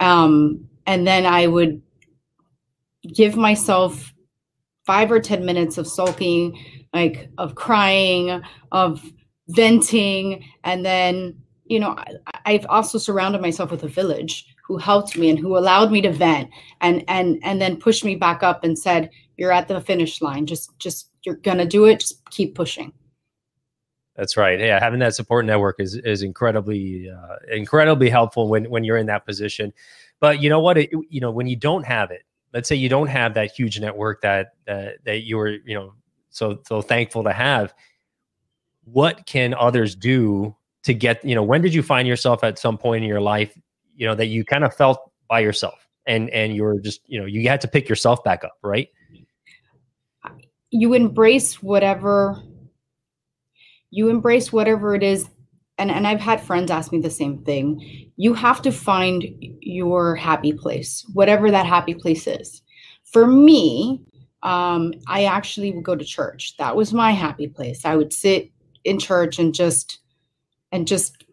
um, 0.00 0.68
and 0.84 1.06
then 1.06 1.24
i 1.24 1.46
would 1.46 1.80
give 3.14 3.34
myself 3.34 4.13
five 4.84 5.10
or 5.10 5.20
ten 5.20 5.44
minutes 5.44 5.78
of 5.78 5.86
sulking 5.86 6.58
like 6.92 7.28
of 7.38 7.54
crying 7.54 8.42
of 8.72 9.02
venting 9.48 10.44
and 10.64 10.84
then 10.84 11.34
you 11.66 11.80
know, 11.80 11.96
I, 12.44 12.52
have 12.52 12.66
also 12.68 12.98
surrounded 12.98 13.40
myself 13.40 13.70
with 13.70 13.82
a 13.84 13.88
village 13.88 14.46
who 14.66 14.76
helped 14.76 15.16
me 15.16 15.30
and 15.30 15.38
who 15.38 15.56
allowed 15.56 15.90
me 15.90 16.00
to 16.02 16.12
vent 16.12 16.50
and 16.80 17.04
and 17.08 17.38
and 17.42 17.60
then 17.60 17.76
pushed 17.76 18.04
me 18.04 18.16
back 18.16 18.42
up 18.42 18.64
and 18.64 18.78
said, 18.78 19.10
"You're 19.36 19.52
at 19.52 19.68
the 19.68 19.80
finish 19.80 20.20
line. 20.20 20.46
Just 20.46 20.78
just 20.78 21.10
you're 21.24 21.36
gonna 21.36 21.66
do 21.66 21.86
it. 21.86 22.00
Just 22.00 22.24
keep 22.30 22.54
pushing." 22.54 22.92
That's 24.16 24.36
right. 24.36 24.60
Yeah, 24.60 24.78
having 24.78 25.00
that 25.00 25.14
support 25.14 25.44
network 25.46 25.80
is 25.80 25.96
is 25.96 26.22
incredibly 26.22 27.10
uh, 27.10 27.36
incredibly 27.50 28.10
helpful 28.10 28.48
when 28.48 28.68
when 28.70 28.84
you're 28.84 28.98
in 28.98 29.06
that 29.06 29.26
position. 29.26 29.72
But 30.20 30.40
you 30.40 30.48
know 30.48 30.60
what? 30.60 30.78
It, 30.78 30.90
you 31.08 31.20
know 31.20 31.30
when 31.30 31.46
you 31.46 31.56
don't 31.56 31.84
have 31.84 32.10
it. 32.10 32.22
Let's 32.54 32.68
say 32.68 32.76
you 32.76 32.88
don't 32.88 33.08
have 33.08 33.34
that 33.34 33.50
huge 33.50 33.78
network 33.78 34.22
that 34.22 34.52
that 34.66 35.04
that 35.04 35.24
you 35.24 35.36
were 35.36 35.50
you 35.50 35.74
know 35.74 35.92
so 36.30 36.60
so 36.66 36.80
thankful 36.80 37.24
to 37.24 37.32
have. 37.32 37.74
What 38.84 39.26
can 39.26 39.52
others 39.52 39.94
do 39.94 40.56
to 40.84 40.94
get 40.94 41.24
you 41.24 41.34
know 41.34 41.42
when 41.42 41.60
did 41.60 41.74
you 41.74 41.82
find 41.82 42.06
yourself 42.06 42.44
at 42.44 42.58
some 42.58 42.78
point 42.78 43.02
in 43.02 43.08
your 43.08 43.20
life 43.20 43.58
you 43.96 44.06
know 44.06 44.14
that 44.14 44.26
you 44.26 44.44
kind 44.44 44.64
of 44.64 44.74
felt 44.74 45.10
by 45.28 45.40
yourself 45.40 45.88
and 46.06 46.30
and 46.30 46.54
you 46.54 46.62
were 46.62 46.78
just 46.78 47.00
you 47.06 47.18
know 47.18 47.26
you 47.26 47.48
had 47.48 47.60
to 47.60 47.68
pick 47.68 47.88
yourself 47.88 48.22
back 48.22 48.44
up 48.44 48.56
right 48.62 48.88
you 50.70 50.94
embrace 50.94 51.62
whatever 51.62 52.40
you 53.90 54.08
embrace 54.08 54.52
whatever 54.52 54.94
it 54.94 55.02
is 55.02 55.28
and 55.78 55.90
and 55.90 56.06
I've 56.06 56.20
had 56.20 56.40
friends 56.40 56.70
ask 56.70 56.92
me 56.92 57.00
the 57.00 57.10
same 57.10 57.38
thing 57.44 58.10
you 58.16 58.34
have 58.34 58.62
to 58.62 58.72
find 58.72 59.24
your 59.60 60.14
happy 60.16 60.52
place 60.52 61.04
whatever 61.12 61.50
that 61.50 61.66
happy 61.66 61.94
place 61.94 62.26
is 62.26 62.62
for 63.04 63.26
me 63.26 64.02
um, 64.42 64.92
I 65.06 65.24
actually 65.24 65.72
would 65.72 65.84
go 65.84 65.96
to 65.96 66.04
church 66.04 66.56
that 66.58 66.76
was 66.76 66.92
my 66.92 67.12
happy 67.12 67.48
place 67.48 67.84
I 67.84 67.96
would 67.96 68.12
sit 68.12 68.50
in 68.84 68.98
church 68.98 69.38
and 69.38 69.54
just 69.54 70.00
and 70.72 70.86
just 70.86 71.24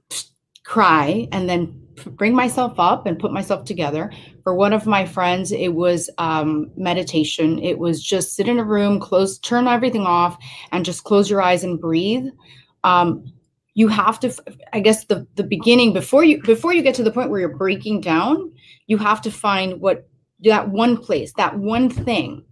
cry 0.64 1.28
and 1.32 1.50
then 1.50 1.82
bring 2.06 2.34
myself 2.34 2.80
up 2.80 3.06
and 3.06 3.20
put 3.20 3.32
myself 3.32 3.66
together. 3.66 4.12
For 4.44 4.56
one 4.56 4.74
of 4.74 4.88
my 4.88 5.06
friends, 5.06 5.52
it 5.52 5.70
was 5.76 6.10
um, 6.18 6.72
meditation. 6.76 7.60
It 7.60 7.78
was 7.78 8.04
just 8.04 8.36
sit 8.36 8.48
in 8.48 8.60
a 8.60 8.64
room, 8.64 9.00
close, 9.00 9.38
turn 9.40 9.68
everything 9.68 10.06
off, 10.06 10.38
and 10.72 10.86
just 10.86 11.04
close 11.04 11.30
your 11.30 11.42
eyes 11.42 11.64
and 11.64 11.80
breathe. 11.80 12.26
Um, 12.84 13.26
you 13.74 13.88
have 13.88 14.20
to, 14.20 14.34
I 14.74 14.80
guess, 14.80 15.06
the 15.06 15.28
the 15.36 15.44
beginning 15.44 15.94
before 15.94 16.24
you 16.24 16.42
before 16.42 16.74
you 16.74 16.82
get 16.82 16.96
to 16.96 17.04
the 17.04 17.12
point 17.12 17.30
where 17.30 17.40
you're 17.40 17.58
breaking 17.58 18.02
down, 18.02 18.52
you 18.88 18.98
have 18.98 19.22
to 19.22 19.32
find 19.32 19.80
what 19.80 20.08
that 20.42 20.70
one 20.70 20.98
place, 20.98 21.34
that 21.34 21.58
one 21.58 21.90
thing 21.90 22.44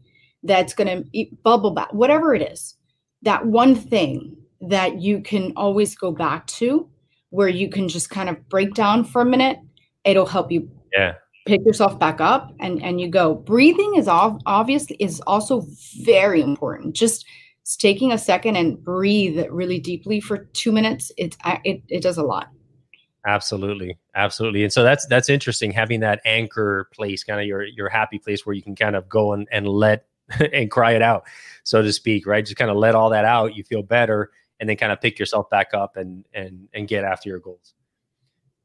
that's 0.44 0.74
going 0.74 1.04
to 1.12 1.26
bubble 1.44 1.72
back, 1.72 1.94
whatever 1.94 2.34
it 2.34 2.42
is, 2.42 2.76
that 3.24 3.46
one 3.46 3.76
thing 3.76 4.38
that 4.62 5.02
you 5.02 5.22
can 5.22 5.52
always 5.56 5.96
go 5.96 6.12
back 6.12 6.46
to 6.48 6.90
where 7.32 7.50
you 7.50 7.70
can 7.70 7.88
just 7.88 8.10
kind 8.10 8.30
of 8.30 8.50
break 8.50 8.74
down 8.74 9.04
for 9.04 9.22
a 9.22 9.26
minute. 9.26 9.58
It'll 10.06 10.26
help 10.26 10.52
you 10.52 10.70
yeah. 10.96 11.14
pick 11.46 11.62
yourself 11.66 12.00
back 12.00 12.22
up 12.22 12.54
and 12.60 12.82
and 12.82 13.02
you 13.02 13.10
go. 13.10 13.36
Breathing 13.36 13.96
is 13.96 14.08
all 14.08 14.40
obviously 14.46 14.96
is 15.00 15.20
also 15.22 15.66
very 16.02 16.42
important. 16.42 16.96
Just 16.96 17.26
taking 17.76 18.12
a 18.12 18.18
second 18.18 18.56
and 18.56 18.84
breathe 18.84 19.40
really 19.50 19.80
deeply 19.80 20.20
for 20.20 20.38
two 20.54 20.72
minutes 20.72 21.12
it 21.18 21.36
it, 21.64 21.82
it 21.88 22.02
does 22.02 22.18
a 22.18 22.24
lot. 22.24 22.50
Absolutely 23.26 23.98
absolutely 24.16 24.64
and 24.64 24.72
so 24.72 24.84
that's 24.84 25.06
that's 25.08 25.30
interesting 25.30 25.72
having 25.72 26.00
that 26.00 26.22
anchor 26.26 26.90
place 26.94 27.24
kind 27.24 27.40
of 27.40 27.46
your 27.46 27.64
your 27.64 27.90
happy 27.90 28.18
place 28.18 28.46
where 28.46 28.56
you 28.56 28.62
can 28.62 28.76
kind 28.76 28.96
of 28.96 29.08
go 29.10 29.34
and, 29.34 29.48
and 29.52 29.68
let 29.68 30.06
and 30.54 30.72
cry 30.72 30.94
it 30.94 31.02
out 31.02 31.24
so 31.64 31.82
to 31.82 31.92
speak 31.92 32.26
right? 32.26 32.46
Just 32.46 32.58
kind 32.58 32.72
of 32.72 32.78
let 32.78 32.96
all 32.96 33.10
that 33.10 33.26
out 33.26 33.56
you 33.56 33.64
feel 33.64 33.84
better 33.84 34.32
and 34.60 34.70
then 34.70 34.78
kind 34.78 34.92
of 34.92 35.02
pick 35.02 35.20
yourself 35.20 35.50
back 35.50 35.74
up 35.74 35.98
and 35.98 36.26
and 36.34 36.68
and 36.74 36.88
get 36.88 37.04
after 37.04 37.30
your 37.30 37.40
goals. 37.40 37.74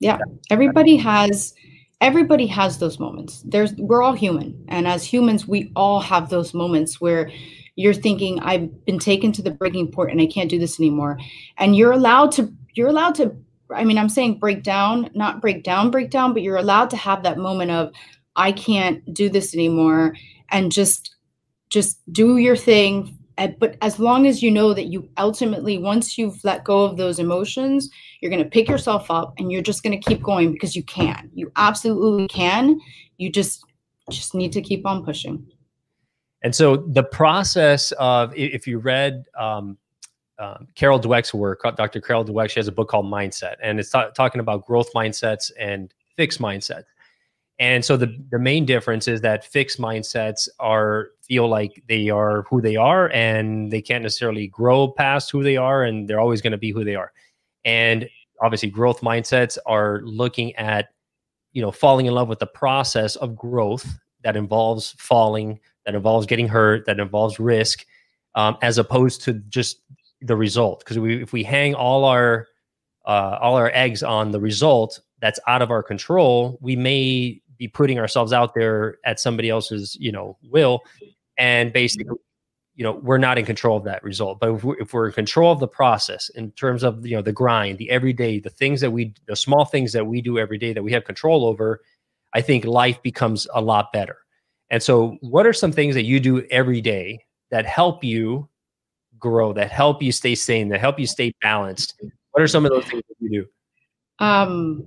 Yeah. 0.01 0.19
everybody 0.51 0.97
has 0.97 1.55
everybody 2.01 2.47
has 2.47 2.79
those 2.79 2.99
moments. 2.99 3.43
There's 3.47 3.75
we're 3.75 4.03
all 4.03 4.13
human 4.13 4.65
and 4.69 4.87
as 4.87 5.05
humans 5.05 5.49
we 5.49 5.73
all 5.75 6.01
have 6.01 6.31
those 6.31 6.55
moments 6.55 7.01
where 7.01 7.31
you're 7.77 7.95
thinking 7.95 8.39
i've 8.41 8.85
been 8.85 8.99
taken 8.99 9.33
to 9.33 9.43
the 9.43 9.51
breaking 9.51 9.91
point 9.91 10.11
and 10.11 10.21
i 10.21 10.27
can't 10.27 10.51
do 10.51 10.59
this 10.59 10.79
anymore. 10.79 11.19
And 11.59 11.77
you're 11.77 11.93
allowed 11.93 12.33
to 12.33 12.53
you're 12.75 12.89
allowed 12.89 13.15
to 13.17 13.35
i 13.75 13.85
mean 13.85 13.99
i'm 13.99 14.09
saying 14.09 14.39
break 14.39 14.63
down 14.63 15.11
not 15.15 15.41
break 15.41 15.63
down 15.63 15.91
break 15.91 16.11
down 16.11 16.33
but 16.33 16.43
you're 16.43 16.57
allowed 16.57 16.91
to 16.91 16.97
have 16.97 17.23
that 17.23 17.39
moment 17.39 17.71
of 17.71 17.93
i 18.37 18.53
can't 18.53 19.03
do 19.13 19.29
this 19.29 19.55
anymore 19.55 20.15
and 20.51 20.71
just 20.71 21.15
just 21.75 22.01
do 22.13 22.37
your 22.37 22.57
thing. 22.57 23.19
But 23.59 23.77
as 23.83 23.99
long 23.99 24.29
as 24.29 24.45
you 24.45 24.51
know 24.53 24.75
that 24.75 24.87
you 24.87 25.09
ultimately 25.19 25.77
once 25.77 26.17
you've 26.17 26.39
let 26.45 26.63
go 26.63 26.85
of 26.85 26.97
those 26.97 27.19
emotions 27.19 27.91
you're 28.21 28.31
going 28.31 28.43
to 28.43 28.49
pick 28.49 28.69
yourself 28.69 29.11
up 29.11 29.35
and 29.39 29.51
you're 29.51 29.61
just 29.61 29.83
going 29.83 30.01
to 30.01 30.09
keep 30.09 30.23
going 30.23 30.53
because 30.53 30.77
you 30.77 30.85
can. 30.85 31.29
You 31.35 31.51
absolutely 31.57 32.29
can. 32.29 32.79
You 33.19 33.33
just 33.33 33.65
just 34.09 34.35
need 34.37 34.53
to 34.53 34.63
keep 34.63 34.87
on 34.87 35.05
pushing 35.05 35.45
and 36.45 36.55
so 36.55 36.77
the 36.77 37.03
process 37.03 37.91
of 37.93 38.33
if 38.37 38.67
you 38.67 38.79
read 38.79 39.25
um, 39.37 39.79
um, 40.39 40.69
Carol 40.75 41.01
Dweck's 41.01 41.33
work, 41.33 41.63
Dr. 41.77 42.01
Carol 42.01 42.25
Dweck, 42.25 42.51
she 42.51 42.61
has 42.61 42.69
a 42.69 42.73
book 42.73 42.89
called 42.89 43.07
Mindset, 43.07 43.57
and 43.63 43.81
it's 43.81 43.91
t- 43.91 44.03
talking 44.15 44.41
about 44.41 44.67
growth 44.67 44.93
mindsets 44.95 45.51
and 45.59 45.93
fixed 46.17 46.41
mindsets. 46.41 46.85
And 47.59 47.83
so 47.83 47.97
the 47.97 48.15
the 48.31 48.39
main 48.39 48.67
difference 48.67 49.09
is 49.09 49.23
that 49.23 49.45
fixed 49.45 49.81
mindsets 49.81 50.49
are 50.61 51.09
feel 51.23 51.49
like 51.49 51.83
they 51.89 52.11
are 52.11 52.43
who 52.51 52.61
they 52.61 52.77
are 52.77 53.09
and 53.11 53.73
they 53.73 53.81
can't 53.81 54.03
necessarily 54.03 54.49
grow 54.49 54.89
past 54.89 55.31
who 55.31 55.43
they 55.43 55.57
are 55.57 55.85
and 55.85 56.07
they're 56.09 56.21
always 56.21 56.43
going 56.43 56.51
to 56.51 56.59
be 56.59 56.73
who 56.73 56.85
they 56.85 56.95
are. 56.95 57.13
And 57.65 58.09
obviously 58.43 58.69
growth 58.69 59.01
mindsets 59.01 59.57
are 59.65 60.03
looking 60.03 60.55
at 60.57 60.89
you 61.53 61.63
know 61.63 61.71
falling 61.71 62.05
in 62.07 62.13
love 62.13 62.29
with 62.29 62.41
the 62.41 62.47
process 62.47 63.17
of 63.17 63.35
growth 63.35 63.87
that 64.25 64.37
involves 64.37 64.95
falling, 64.99 65.61
that 65.87 65.95
involves 65.95 66.27
getting 66.27 66.49
hurt, 66.49 66.87
that 66.87 66.99
involves 66.99 67.39
risk 67.39 67.85
um, 68.35 68.57
as 68.63 68.79
opposed 68.79 69.23
to 69.23 69.35
just 69.35 69.81
the 70.21 70.37
result. 70.37 70.81
Because 70.81 70.97
if 70.97 71.33
we 71.33 71.43
hang 71.43 71.75
all 71.75 72.05
our 72.05 72.47
uh, 73.07 73.39
all 73.41 73.57
our 73.57 73.71
eggs 73.75 74.03
on 74.03 74.31
the 74.31 74.41
result 74.41 75.01
that's 75.21 75.39
out 75.47 75.63
of 75.63 75.71
our 75.71 75.83
control, 75.83 76.59
we 76.61 76.75
may 76.75 77.41
be 77.59 77.69
putting 77.69 77.99
ourselves 77.99 78.33
out 78.33 78.55
there 78.55 78.99
at 79.05 79.21
somebody 79.21 79.51
else's 79.51 79.97
you 80.01 80.13
know 80.13 80.37
will. 80.51 80.81
And 81.37 81.73
basically 81.73 82.17
you 82.77 82.83
know 82.83 82.93
we're 83.03 83.19
not 83.19 83.39
in 83.39 83.45
control 83.45 83.77
of 83.77 83.85
that 83.85 84.03
result. 84.03 84.41
But 84.41 84.51
if 84.51 84.65
we're, 84.65 84.79
if 84.81 84.93
we're 84.93 85.07
in 85.07 85.13
control 85.13 85.53
of 85.53 85.61
the 85.61 85.69
process 85.69 86.29
in 86.31 86.51
terms 86.53 86.83
of 86.83 87.07
you 87.07 87.17
know 87.17 87.23
the 87.23 87.33
grind 87.33 87.79
the 87.79 87.91
everyday 87.91 88.41
the 88.41 88.51
things 88.51 88.81
that 88.81 88.91
we 88.91 89.15
the 89.27 89.37
small 89.37 89.65
things 89.65 89.93
that 89.93 90.07
we 90.07 90.21
do 90.21 90.39
every 90.39 90.59
day 90.59 90.73
that 90.73 90.83
we 90.83 90.93
have 90.93 91.05
control 91.05 91.47
over 91.47 91.81
i 92.33 92.41
think 92.41 92.65
life 92.65 93.03
becomes 93.03 93.47
a 93.55 93.61
lot 93.61 93.93
better 93.93 94.19
and 94.71 94.83
so 94.83 95.17
what 95.21 95.47
are 95.47 95.53
some 95.53 95.73
things 95.73 95.95
that 95.95 96.05
you 96.05 96.21
do 96.21 96.45
every 96.51 96.81
day 96.81 97.19
that 97.51 97.67
help 97.67 98.03
you 98.05 98.49
grow 99.19 99.53
that 99.53 99.71
help 99.71 100.03
you 100.03 100.13
stay 100.13 100.35
sane 100.35 100.69
that 100.69 100.81
help 100.81 100.99
you 100.99 101.07
stay 101.07 101.33
balanced 101.43 101.95
what 102.33 102.43
are 102.43 102.49
some 102.49 102.65
of 102.65 102.73
those 102.73 102.85
things 102.87 103.03
that 103.09 103.17
you 103.21 103.31
do 103.43 104.25
um 104.25 104.85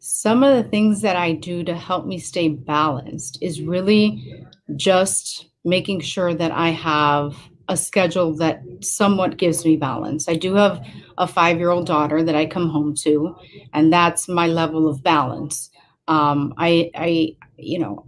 some 0.00 0.42
of 0.44 0.54
the 0.62 0.68
things 0.68 1.00
that 1.00 1.16
I 1.16 1.32
do 1.32 1.64
to 1.64 1.74
help 1.74 2.06
me 2.06 2.18
stay 2.18 2.48
balanced 2.48 3.38
is 3.40 3.62
really 3.62 4.44
just 4.76 5.46
making 5.64 6.00
sure 6.00 6.34
that 6.34 6.52
I 6.52 6.70
have 6.70 7.36
a 7.68 7.76
schedule 7.76 8.36
that 8.36 8.62
somewhat 8.82 9.38
gives 9.38 9.64
me 9.64 9.76
balance. 9.76 10.28
I 10.28 10.34
do 10.34 10.54
have 10.56 10.84
a 11.16 11.26
five 11.26 11.58
year 11.58 11.70
old 11.70 11.86
daughter 11.86 12.22
that 12.22 12.34
I 12.34 12.44
come 12.44 12.68
home 12.68 12.94
to, 12.96 13.34
and 13.72 13.90
that's 13.90 14.28
my 14.28 14.46
level 14.46 14.86
of 14.88 15.02
balance. 15.02 15.70
Um, 16.08 16.54
I, 16.58 16.90
I, 16.94 17.36
you 17.56 17.78
know, 17.78 18.06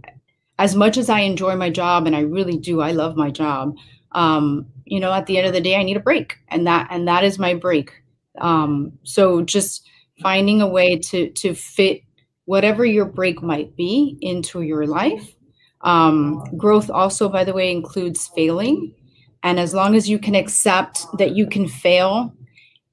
as 0.59 0.75
much 0.75 0.97
as 0.97 1.09
I 1.09 1.21
enjoy 1.21 1.55
my 1.55 1.69
job, 1.69 2.07
and 2.07 2.15
I 2.15 2.21
really 2.21 2.57
do, 2.57 2.81
I 2.81 2.91
love 2.91 3.15
my 3.15 3.29
job. 3.29 3.75
Um, 4.13 4.67
you 4.85 4.99
know, 4.99 5.13
at 5.13 5.25
the 5.25 5.37
end 5.37 5.47
of 5.47 5.53
the 5.53 5.61
day, 5.61 5.75
I 5.75 5.83
need 5.83 5.97
a 5.97 6.01
break, 6.01 6.37
and 6.49 6.65
that 6.67 6.87
and 6.89 7.07
that 7.07 7.23
is 7.23 7.37
my 7.37 7.53
break. 7.53 7.91
Um, 8.39 8.93
so 9.03 9.41
just 9.41 9.87
finding 10.21 10.61
a 10.61 10.67
way 10.67 10.97
to 10.97 11.29
to 11.29 11.53
fit 11.53 12.01
whatever 12.45 12.85
your 12.85 13.05
break 13.05 13.41
might 13.43 13.75
be 13.75 14.17
into 14.21 14.61
your 14.61 14.87
life. 14.87 15.35
Um, 15.81 16.43
growth 16.57 16.89
also, 16.89 17.29
by 17.29 17.43
the 17.43 17.53
way, 17.53 17.71
includes 17.71 18.27
failing, 18.35 18.95
and 19.43 19.59
as 19.59 19.73
long 19.73 19.95
as 19.95 20.09
you 20.09 20.17
can 20.17 20.35
accept 20.35 21.05
that 21.17 21.35
you 21.35 21.45
can 21.45 21.67
fail 21.67 22.33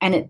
and 0.04 0.14
it, 0.14 0.28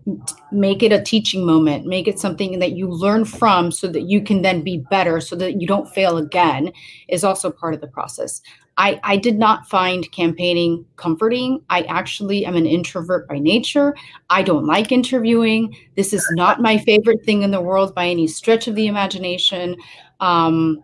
make 0.53 0.81
it 0.81 0.93
a 0.93 1.01
teaching 1.01 1.45
moment 1.45 1.85
make 1.85 2.07
it 2.07 2.17
something 2.17 2.59
that 2.59 2.71
you 2.71 2.87
learn 2.87 3.25
from 3.25 3.71
so 3.71 3.87
that 3.87 4.03
you 4.03 4.21
can 4.21 4.41
then 4.41 4.63
be 4.63 4.77
better 4.89 5.19
so 5.19 5.35
that 5.35 5.59
you 5.59 5.67
don't 5.67 5.93
fail 5.93 6.17
again 6.17 6.71
is 7.09 7.23
also 7.23 7.51
part 7.51 7.73
of 7.73 7.81
the 7.81 7.87
process 7.87 8.41
I, 8.77 8.99
I 9.03 9.17
did 9.17 9.37
not 9.37 9.67
find 9.67 10.11
campaigning 10.11 10.85
comforting. 10.97 11.61
I 11.69 11.83
actually 11.83 12.45
am 12.45 12.55
an 12.55 12.65
introvert 12.65 13.27
by 13.27 13.39
nature. 13.39 13.95
I 14.29 14.43
don't 14.43 14.65
like 14.65 14.91
interviewing. 14.91 15.75
This 15.95 16.13
is 16.13 16.27
not 16.31 16.61
my 16.61 16.77
favorite 16.77 17.23
thing 17.23 17.43
in 17.43 17.51
the 17.51 17.61
world 17.61 17.95
by 17.95 18.07
any 18.07 18.27
stretch 18.27 18.67
of 18.67 18.75
the 18.75 18.87
imagination. 18.87 19.77
Um, 20.19 20.83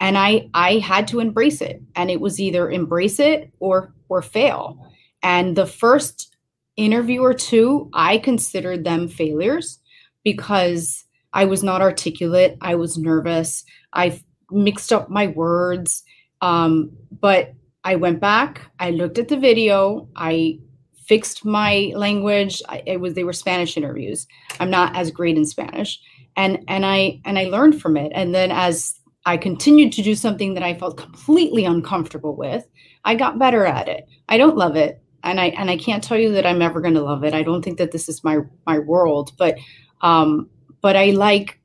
and 0.00 0.18
I 0.18 0.48
I 0.54 0.78
had 0.78 1.06
to 1.08 1.20
embrace 1.20 1.60
it, 1.60 1.80
and 1.94 2.10
it 2.10 2.20
was 2.20 2.40
either 2.40 2.70
embrace 2.70 3.20
it 3.20 3.52
or 3.60 3.94
or 4.08 4.20
fail. 4.20 4.90
And 5.22 5.56
the 5.56 5.66
first 5.66 6.33
interview 6.76 7.20
or 7.20 7.34
two, 7.34 7.88
I 7.92 8.18
considered 8.18 8.84
them 8.84 9.08
failures 9.08 9.80
because 10.22 11.04
I 11.32 11.44
was 11.44 11.62
not 11.62 11.82
articulate. 11.82 12.56
I 12.60 12.74
was 12.74 12.98
nervous. 12.98 13.64
I 13.92 14.20
mixed 14.50 14.92
up 14.92 15.10
my 15.10 15.28
words 15.28 16.04
um, 16.44 16.90
but 17.20 17.54
I 17.84 17.96
went 17.96 18.20
back, 18.20 18.70
I 18.78 18.90
looked 18.90 19.18
at 19.18 19.28
the 19.28 19.38
video, 19.38 20.08
I 20.14 20.58
fixed 21.06 21.44
my 21.44 21.92
language. 21.94 22.62
I, 22.68 22.82
it 22.86 23.00
was 23.00 23.14
they 23.14 23.24
were 23.24 23.32
Spanish 23.32 23.76
interviews. 23.78 24.26
I'm 24.60 24.70
not 24.70 24.94
as 24.94 25.10
great 25.10 25.38
in 25.38 25.46
Spanish, 25.46 26.00
and 26.36 26.62
and 26.68 26.84
I 26.84 27.20
and 27.24 27.38
I 27.38 27.44
learned 27.44 27.80
from 27.80 27.96
it. 27.96 28.12
And 28.14 28.34
then 28.34 28.50
as 28.50 28.98
I 29.24 29.38
continued 29.38 29.92
to 29.94 30.02
do 30.02 30.14
something 30.14 30.52
that 30.54 30.62
I 30.62 30.74
felt 30.74 30.98
completely 30.98 31.64
uncomfortable 31.64 32.36
with, 32.36 32.66
I 33.04 33.14
got 33.14 33.38
better 33.38 33.64
at 33.64 33.88
it. 33.88 34.06
I 34.28 34.36
don't 34.36 34.56
love 34.56 34.76
it, 34.76 35.02
and 35.24 35.40
I 35.40 35.46
and 35.46 35.70
I 35.70 35.76
can't 35.76 36.04
tell 36.04 36.18
you 36.18 36.32
that 36.32 36.46
I'm 36.46 36.62
ever 36.62 36.80
going 36.80 36.94
to 36.94 37.02
love 37.02 37.24
it. 37.24 37.34
I 37.34 37.42
don't 37.42 37.62
think 37.62 37.78
that 37.78 37.92
this 37.92 38.08
is 38.08 38.22
my 38.22 38.38
my 38.66 38.78
world, 38.78 39.32
but 39.38 39.56
um, 40.02 40.48
but 40.80 40.96
I 40.96 41.06
like 41.10 41.58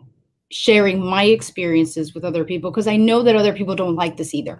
sharing 0.52 1.04
my 1.04 1.26
experiences 1.26 2.16
with 2.16 2.24
other 2.26 2.44
people 2.44 2.72
because 2.72 2.88
I 2.88 2.96
know 2.96 3.22
that 3.22 3.36
other 3.36 3.54
people 3.54 3.76
don't 3.76 3.96
like 3.96 4.18
this 4.18 4.34
either. 4.34 4.60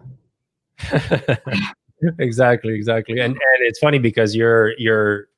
exactly, 2.20 2.76
exactly. 2.76 3.20
And 3.20 3.34
and 3.34 3.60
it's 3.62 3.80
funny 3.80 4.00
because 4.00 4.36
you're 4.36 4.78
you're 4.78 5.30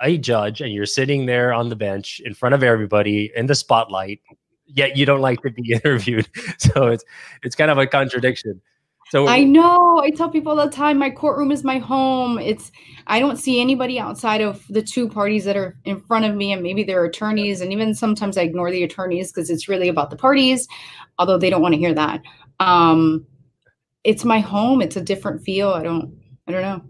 a 0.00 0.16
judge 0.16 0.60
and 0.60 0.72
you're 0.72 0.86
sitting 0.86 1.26
there 1.26 1.52
on 1.52 1.68
the 1.68 1.76
bench 1.76 2.20
in 2.24 2.34
front 2.34 2.54
of 2.54 2.62
everybody 2.62 3.32
in 3.34 3.46
the 3.46 3.54
spotlight, 3.54 4.20
yet 4.66 4.96
you 4.96 5.04
don't 5.04 5.20
like 5.20 5.42
to 5.42 5.50
be 5.50 5.72
interviewed. 5.84 6.28
So 6.58 6.86
it's 6.86 7.04
it's 7.42 7.56
kind 7.56 7.70
of 7.70 7.78
a 7.78 7.86
contradiction. 7.86 8.60
So 9.10 9.26
I 9.26 9.42
know. 9.42 10.00
I 10.00 10.10
tell 10.10 10.28
people 10.28 10.58
all 10.58 10.66
the 10.66 10.72
time 10.72 10.98
my 10.98 11.10
courtroom 11.10 11.50
is 11.50 11.64
my 11.64 11.78
home. 11.78 12.38
It's 12.38 12.70
I 13.06 13.20
don't 13.20 13.36
see 13.36 13.60
anybody 13.60 13.98
outside 13.98 14.40
of 14.42 14.64
the 14.68 14.82
two 14.82 15.08
parties 15.08 15.44
that 15.44 15.56
are 15.56 15.76
in 15.84 16.00
front 16.00 16.26
of 16.26 16.34
me 16.34 16.52
and 16.52 16.62
maybe 16.62 16.84
they're 16.84 17.04
attorneys 17.04 17.60
and 17.60 17.72
even 17.72 17.94
sometimes 17.94 18.36
I 18.36 18.42
ignore 18.42 18.70
the 18.70 18.82
attorneys 18.82 19.32
because 19.32 19.48
it's 19.48 19.68
really 19.68 19.88
about 19.88 20.10
the 20.10 20.16
parties, 20.16 20.68
although 21.18 21.38
they 21.38 21.48
don't 21.48 21.62
want 21.62 21.74
to 21.74 21.78
hear 21.78 21.94
that. 21.94 22.22
Um 22.60 23.26
it's 24.04 24.24
my 24.24 24.40
home. 24.40 24.82
It's 24.82 24.96
a 24.96 25.02
different 25.02 25.42
feel. 25.42 25.70
I 25.70 25.82
don't 25.82 26.18
I 26.46 26.52
don't 26.52 26.62
know. 26.62 26.82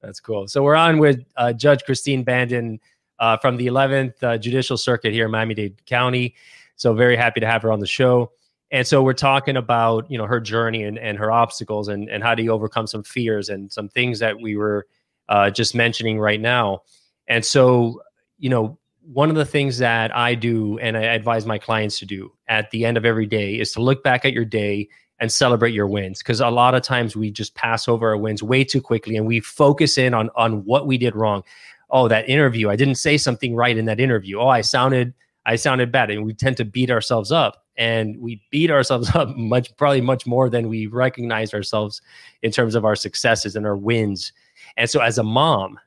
That's 0.00 0.20
cool. 0.20 0.48
So 0.48 0.62
we're 0.62 0.76
on 0.76 0.98
with 0.98 1.20
uh, 1.36 1.52
Judge 1.52 1.84
Christine 1.84 2.24
Bandin 2.24 2.78
uh, 3.18 3.36
from 3.36 3.56
the 3.56 3.66
11th 3.66 4.22
uh, 4.22 4.38
Judicial 4.38 4.76
Circuit 4.78 5.12
here 5.12 5.26
in 5.26 5.30
Miami-Dade 5.30 5.84
County. 5.84 6.34
So 6.76 6.94
very 6.94 7.16
happy 7.16 7.40
to 7.40 7.46
have 7.46 7.60
her 7.62 7.70
on 7.70 7.80
the 7.80 7.86
show. 7.86 8.32
And 8.72 8.86
so 8.86 9.02
we're 9.02 9.14
talking 9.14 9.56
about, 9.56 10.08
you 10.10 10.16
know, 10.16 10.26
her 10.26 10.40
journey 10.40 10.84
and, 10.84 10.98
and 10.98 11.18
her 11.18 11.30
obstacles 11.30 11.88
and, 11.88 12.08
and 12.08 12.22
how 12.22 12.34
do 12.34 12.42
you 12.42 12.52
overcome 12.52 12.86
some 12.86 13.02
fears 13.02 13.48
and 13.48 13.72
some 13.72 13.88
things 13.88 14.20
that 14.20 14.40
we 14.40 14.56
were 14.56 14.86
uh, 15.28 15.50
just 15.50 15.74
mentioning 15.74 16.18
right 16.18 16.40
now. 16.40 16.82
And 17.26 17.44
so, 17.44 18.00
you 18.38 18.48
know, 18.48 18.78
one 19.02 19.30
of 19.30 19.36
the 19.36 19.44
things 19.44 19.78
that 19.78 20.14
I 20.14 20.34
do 20.34 20.78
and 20.78 20.96
I 20.96 21.02
advise 21.02 21.46
my 21.46 21.58
clients 21.58 21.98
to 22.00 22.06
do 22.06 22.32
at 22.48 22.70
the 22.70 22.84
end 22.84 22.96
of 22.96 23.04
every 23.04 23.26
day 23.26 23.58
is 23.58 23.72
to 23.72 23.82
look 23.82 24.04
back 24.04 24.24
at 24.24 24.32
your 24.32 24.44
day 24.44 24.88
and 25.18 25.30
celebrate 25.30 25.74
your 25.74 25.86
wins 25.86 26.18
because 26.18 26.40
a 26.40 26.48
lot 26.48 26.74
of 26.74 26.82
times 26.82 27.16
we 27.16 27.30
just 27.30 27.54
pass 27.54 27.88
over 27.88 28.08
our 28.08 28.16
wins 28.16 28.42
way 28.42 28.64
too 28.64 28.80
quickly 28.80 29.16
and 29.16 29.26
we 29.26 29.40
focus 29.40 29.98
in 29.98 30.14
on 30.14 30.30
on 30.34 30.64
what 30.64 30.86
we 30.86 30.96
did 30.96 31.14
wrong. 31.14 31.42
Oh, 31.90 32.08
that 32.08 32.28
interview, 32.28 32.70
I 32.70 32.76
didn't 32.76 32.94
say 32.96 33.18
something 33.18 33.54
right 33.54 33.76
in 33.76 33.84
that 33.86 34.00
interview. 34.00 34.38
Oh, 34.38 34.48
I 34.48 34.60
sounded 34.60 35.12
I 35.44 35.56
sounded 35.56 35.92
bad 35.92 36.10
and 36.10 36.24
we 36.24 36.34
tend 36.34 36.56
to 36.58 36.64
beat 36.64 36.90
ourselves 36.90 37.32
up 37.32 37.64
and 37.80 38.20
we 38.20 38.40
beat 38.50 38.70
ourselves 38.70 39.10
up 39.16 39.34
much 39.36 39.74
probably 39.76 40.02
much 40.02 40.26
more 40.26 40.48
than 40.48 40.68
we 40.68 40.86
recognize 40.86 41.52
ourselves 41.52 42.00
in 42.42 42.52
terms 42.52 42.76
of 42.76 42.84
our 42.84 42.94
successes 42.94 43.56
and 43.56 43.66
our 43.66 43.76
wins. 43.76 44.32
And 44.76 44.88
so 44.88 45.00
as 45.00 45.18
a 45.18 45.24
mom 45.24 45.80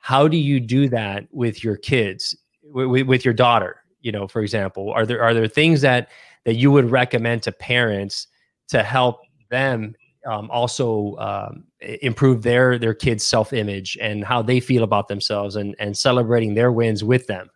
how 0.00 0.28
do 0.28 0.36
you 0.36 0.60
do 0.60 0.88
that 0.88 1.26
with 1.32 1.62
your 1.62 1.76
kids 1.76 2.36
with, 2.62 3.06
with 3.06 3.24
your 3.24 3.34
daughter? 3.34 3.82
You 4.00 4.12
know 4.12 4.28
for 4.28 4.42
example 4.42 4.92
are 4.92 5.06
there 5.06 5.22
are 5.22 5.32
there 5.32 5.48
things 5.48 5.80
that 5.80 6.08
that 6.44 6.54
you 6.54 6.70
would 6.70 6.90
recommend 6.90 7.42
to 7.44 7.52
parents 7.52 8.26
to 8.68 8.82
help 8.82 9.20
them 9.50 9.94
um, 10.26 10.50
also 10.50 11.16
um, 11.18 11.64
improve 11.80 12.42
their 12.42 12.78
their 12.78 12.94
kids 12.94 13.24
self-image 13.24 13.98
and 14.00 14.24
how 14.24 14.42
they 14.42 14.60
feel 14.60 14.82
about 14.82 15.08
themselves 15.08 15.56
and 15.56 15.74
and 15.78 15.96
celebrating 15.96 16.54
their 16.54 16.72
wins 16.72 17.02
with 17.04 17.26
them? 17.26 17.50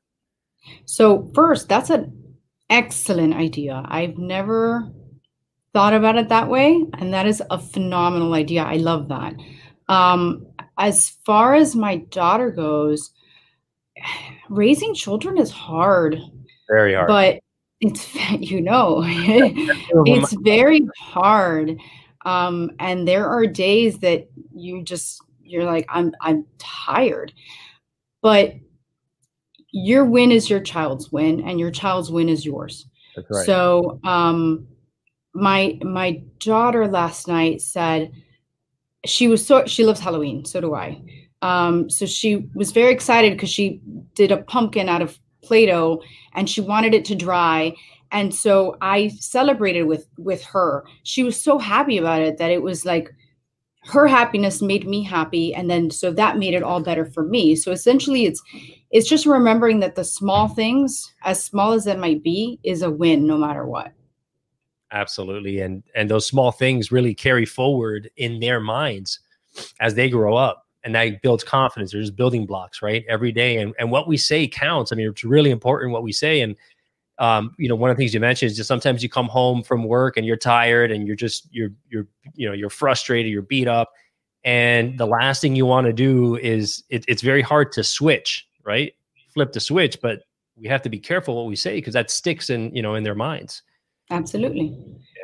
So 0.85 1.31
first 1.35 1.69
that's 1.69 1.91
an 1.91 2.22
excellent 2.71 3.35
idea. 3.35 3.83
I've 3.87 4.19
never 4.19 4.91
thought 5.73 5.95
about 5.95 6.17
it 6.17 6.29
that 6.29 6.49
way. 6.49 6.85
And 6.99 7.13
that 7.15 7.27
is 7.27 7.43
a 7.51 7.59
phenomenal 7.59 8.35
idea. 8.35 8.63
I 8.63 8.77
love 8.77 9.09
that. 9.09 9.35
Um, 9.89 10.47
as 10.79 11.11
far 11.25 11.55
as 11.55 11.75
my 11.75 11.97
daughter 11.97 12.51
goes, 12.51 13.13
raising 14.49 14.95
children 14.95 15.39
is 15.39 15.51
hard. 15.51 16.19
Very 16.69 16.95
hard. 16.95 17.09
But 17.09 17.41
it's, 17.81 18.15
you 18.39 18.61
know, 18.61 19.03
it's 19.05 20.33
very 20.43 20.87
hard. 20.99 21.79
Um, 22.25 22.71
and 22.79 23.07
there 23.09 23.29
are 23.29 23.47
days 23.47 23.99
that 23.99 24.29
you 24.55 24.83
just, 24.83 25.21
you're 25.43 25.65
like, 25.65 25.87
I'm, 25.89 26.13
I'm 26.21 26.47
tired. 26.59 27.33
But 28.21 28.55
your 29.73 30.05
win 30.05 30.31
is 30.31 30.49
your 30.49 30.61
child's 30.61 31.11
win 31.11 31.41
and 31.49 31.59
your 31.59 31.71
child's 31.71 32.11
win 32.11 32.29
is 32.29 32.45
yours. 32.47 32.87
Right. 33.31 33.45
so 33.45 34.01
um 34.05 34.67
my 35.35 35.79
my 35.83 36.23
daughter 36.39 36.87
last 36.89 37.29
night 37.29 37.61
said 37.61 38.11
she 39.05 39.29
was 39.29 39.45
so 39.45 39.67
she 39.67 39.85
loves 39.85 40.01
halloween 40.01 40.45
so 40.45 40.61
do 40.61 40.75
i. 40.75 41.03
Um 41.43 41.91
so 41.91 42.07
she 42.07 42.49
was 42.55 42.71
very 42.73 42.93
excited 42.93 43.33
because 43.33 43.51
she 43.51 43.81
did 44.15 44.31
a 44.33 44.43
pumpkin 44.43 44.89
out 44.89 45.03
of 45.03 45.19
play-doh 45.43 46.01
and 46.35 46.49
she 46.49 46.61
wanted 46.61 46.95
it 46.95 47.05
to 47.07 47.15
dry. 47.15 47.75
And 48.13 48.35
so 48.35 48.77
i 48.81 49.09
celebrated 49.09 49.83
with 49.85 50.07
with 50.19 50.43
her. 50.45 50.85
She 51.03 51.23
was 51.23 51.43
so 51.43 51.59
happy 51.59 51.99
about 51.99 52.23
it 52.23 52.39
that 52.39 52.51
it 52.51 52.63
was 52.63 52.85
like 52.85 53.11
her 53.85 54.07
happiness 54.07 54.63
made 54.63 54.87
me 54.87 55.03
happy 55.03 55.55
and 55.55 55.69
then 55.69 55.91
so 55.91 56.13
that 56.13 56.39
made 56.39 56.55
it 56.55 56.63
all 56.63 56.81
better 56.81 57.05
for 57.05 57.25
me. 57.25 57.57
So 57.57 57.73
essentially 57.73 58.27
it's 58.27 58.43
it's 58.91 59.09
just 59.09 59.27
remembering 59.27 59.81
that 59.81 59.97
the 59.97 60.05
small 60.05 60.49
things 60.49 61.13
as 61.23 61.43
small 61.43 61.73
as 61.73 61.87
it 61.87 61.99
might 61.99 62.23
be 62.23 62.61
is 62.63 62.83
a 62.83 62.91
win 62.91 63.27
no 63.27 63.37
matter 63.37 63.67
what. 63.67 63.93
Absolutely 64.93 65.61
and 65.61 65.83
and 65.97 66.09
those 66.09 66.27
small 66.27 66.53
things 66.53 66.93
really 66.93 67.15
carry 67.15 67.45
forward 67.45 68.11
in 68.17 68.39
their 68.39 68.61
minds 68.61 69.19
as 69.81 69.95
they 69.95 70.09
grow 70.09 70.37
up 70.37 70.67
and 70.85 70.95
that 70.95 71.23
builds 71.23 71.45
confidence. 71.45 71.93
There's 71.93 72.11
building 72.11 72.47
blocks 72.47 72.83
right 72.83 73.05
every 73.09 73.33
day 73.33 73.59
and 73.59 73.75
and 73.81 73.91
what 73.91 74.07
we 74.07 74.17
say 74.17 74.47
counts. 74.47 74.93
I 74.93 74.95
mean 74.95 75.09
it's 75.09 75.25
really 75.25 75.51
important 75.51 75.93
what 75.93 76.05
we 76.05 76.13
say 76.13 76.41
and 76.41 76.57
um, 77.19 77.55
you 77.59 77.69
know, 77.69 77.77
one 77.77 77.91
of 77.91 77.97
the 77.97 78.01
things 78.01 78.15
you 78.15 78.21
mentioned 78.21 78.51
is 78.51 78.57
just 78.57 78.69
sometimes 78.69 79.03
you 79.03 79.09
come 79.09 79.29
home 79.29 79.63
from 79.63 79.85
work 79.85 80.17
and 80.17 80.27
you're 80.27 80.37
tired 80.37 80.91
and 80.91 81.07
you're 81.07 81.17
just 81.17 81.47
you're 81.53 81.71
you're 81.89 82.07
you 82.35 82.47
know 82.47 82.55
you're 82.55 82.71
frustrated, 82.71 83.31
you're 83.31 83.43
beat 83.43 83.69
up, 83.69 83.93
and 84.45 84.99
the 84.99 85.07
last 85.07 85.41
thing 85.41 85.55
you 85.55 85.67
want 85.67 85.87
to 85.87 85.93
do 85.93 86.37
is 86.37 86.83
it, 86.89 87.05
it's 87.09 87.23
very 87.23 87.43
hard 87.43 87.73
to 87.73 87.85
switch, 87.85 88.49
right? 88.65 88.95
Flip 89.35 89.53
the 89.53 89.61
switch, 89.61 89.99
but 90.03 90.23
we 90.57 90.69
have 90.69 90.83
to 90.83 90.89
be 90.89 90.99
careful 90.99 91.37
what 91.37 91.47
we 91.47 91.57
say 91.57 91.77
because 91.77 91.95
that 91.95 92.11
sticks 92.11 92.51
in 92.51 92.75
you 92.75 92.83
know 92.83 92.95
in 92.95 93.05
their 93.05 93.15
minds. 93.15 93.63
Absolutely, 94.11 94.75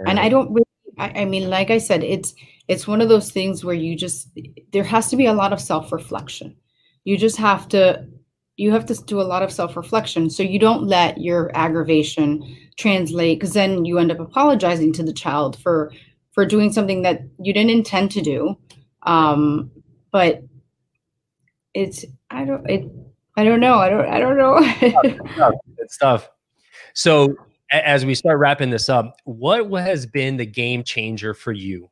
yeah. 0.00 0.10
and 0.10 0.20
I 0.20 0.28
don't. 0.28 0.50
Really, 0.50 0.64
I, 0.98 1.22
I 1.22 1.24
mean, 1.24 1.48
like 1.48 1.70
I 1.70 1.78
said, 1.78 2.04
it's 2.04 2.34
it's 2.68 2.86
one 2.86 3.00
of 3.00 3.08
those 3.08 3.30
things 3.30 3.64
where 3.64 3.74
you 3.74 3.96
just 3.96 4.28
there 4.72 4.84
has 4.84 5.08
to 5.10 5.16
be 5.16 5.26
a 5.26 5.32
lot 5.32 5.52
of 5.52 5.60
self 5.60 5.90
reflection. 5.90 6.54
You 7.04 7.16
just 7.16 7.38
have 7.38 7.68
to 7.68 8.06
you 8.58 8.72
have 8.72 8.84
to 8.84 8.94
do 9.04 9.20
a 9.20 9.22
lot 9.22 9.42
of 9.42 9.52
self-reflection. 9.52 10.28
So 10.30 10.42
you 10.42 10.58
don't 10.58 10.82
let 10.82 11.18
your 11.18 11.50
aggravation 11.54 12.56
translate 12.76 13.38
because 13.38 13.54
then 13.54 13.84
you 13.84 13.98
end 13.98 14.10
up 14.10 14.18
apologizing 14.18 14.92
to 14.94 15.02
the 15.02 15.12
child 15.12 15.58
for 15.60 15.92
for 16.32 16.44
doing 16.44 16.72
something 16.72 17.02
that 17.02 17.22
you 17.40 17.52
didn't 17.54 17.70
intend 17.70 18.10
to 18.10 18.20
do. 18.20 18.58
Um 19.04 19.70
but 20.10 20.42
it's 21.74 22.04
i 22.30 22.44
don't 22.44 22.68
it 22.68 22.90
i 23.36 23.44
don't 23.44 23.60
know. 23.60 23.76
I 23.78 23.88
don't 23.88 24.06
i 24.06 24.18
don't 24.18 24.36
know. 24.36 24.58
It's 25.78 25.96
tough 25.96 26.28
so 26.92 27.34
as 27.70 28.04
we 28.04 28.14
start 28.14 28.38
wrapping 28.38 28.70
this 28.70 28.88
up 28.88 29.16
what 29.24 29.70
has 29.70 30.04
been 30.04 30.36
the 30.36 30.44
game 30.44 30.82
changer 30.82 31.32
for 31.32 31.52
you 31.52 31.88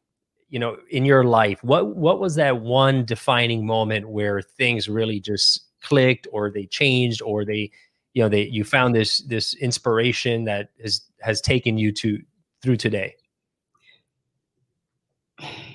you 0.48 0.58
know 0.58 0.76
in 0.90 1.04
your 1.04 1.24
life? 1.24 1.62
What 1.62 1.96
what 1.96 2.20
was 2.20 2.34
that 2.36 2.60
one 2.60 3.04
defining 3.04 3.66
moment 3.66 4.08
where 4.08 4.40
things 4.40 4.88
really 4.88 5.20
just 5.20 5.65
clicked 5.86 6.26
or 6.32 6.50
they 6.50 6.66
changed 6.66 7.22
or 7.22 7.44
they 7.44 7.70
you 8.14 8.22
know 8.22 8.28
they 8.28 8.42
you 8.42 8.64
found 8.64 8.94
this 8.94 9.18
this 9.18 9.54
inspiration 9.54 10.44
that 10.44 10.70
has 10.82 11.02
has 11.20 11.40
taken 11.40 11.78
you 11.78 11.92
to 11.92 12.18
through 12.62 12.76
today? 12.76 13.14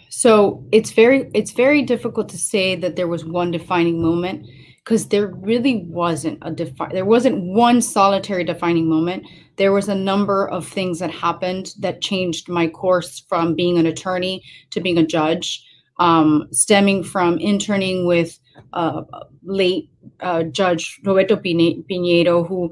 So 0.09 0.65
it's 0.71 0.91
very 0.91 1.29
it's 1.33 1.51
very 1.51 1.81
difficult 1.83 2.29
to 2.29 2.37
say 2.37 2.75
that 2.75 2.95
there 2.95 3.07
was 3.07 3.25
one 3.25 3.51
defining 3.51 4.01
moment 4.01 4.47
because 4.83 5.07
there 5.09 5.27
really 5.27 5.85
wasn't 5.87 6.39
a 6.41 6.51
defi- 6.51 6.91
there 6.91 7.05
wasn't 7.05 7.43
one 7.43 7.81
solitary 7.81 8.43
defining 8.43 8.89
moment. 8.89 9.25
There 9.57 9.71
was 9.71 9.87
a 9.87 9.95
number 9.95 10.47
of 10.49 10.67
things 10.67 10.99
that 10.99 11.11
happened 11.11 11.73
that 11.79 12.01
changed 12.01 12.49
my 12.49 12.67
course 12.67 13.23
from 13.29 13.55
being 13.55 13.77
an 13.77 13.85
attorney 13.85 14.43
to 14.71 14.81
being 14.81 14.97
a 14.97 15.05
judge 15.05 15.63
um, 15.99 16.47
stemming 16.51 17.03
from 17.03 17.37
interning 17.37 18.07
with 18.07 18.39
uh, 18.73 19.03
late 19.43 19.90
uh, 20.21 20.43
judge 20.43 20.99
roberto 21.03 21.35
pinedo 21.35 22.43
who 22.43 22.71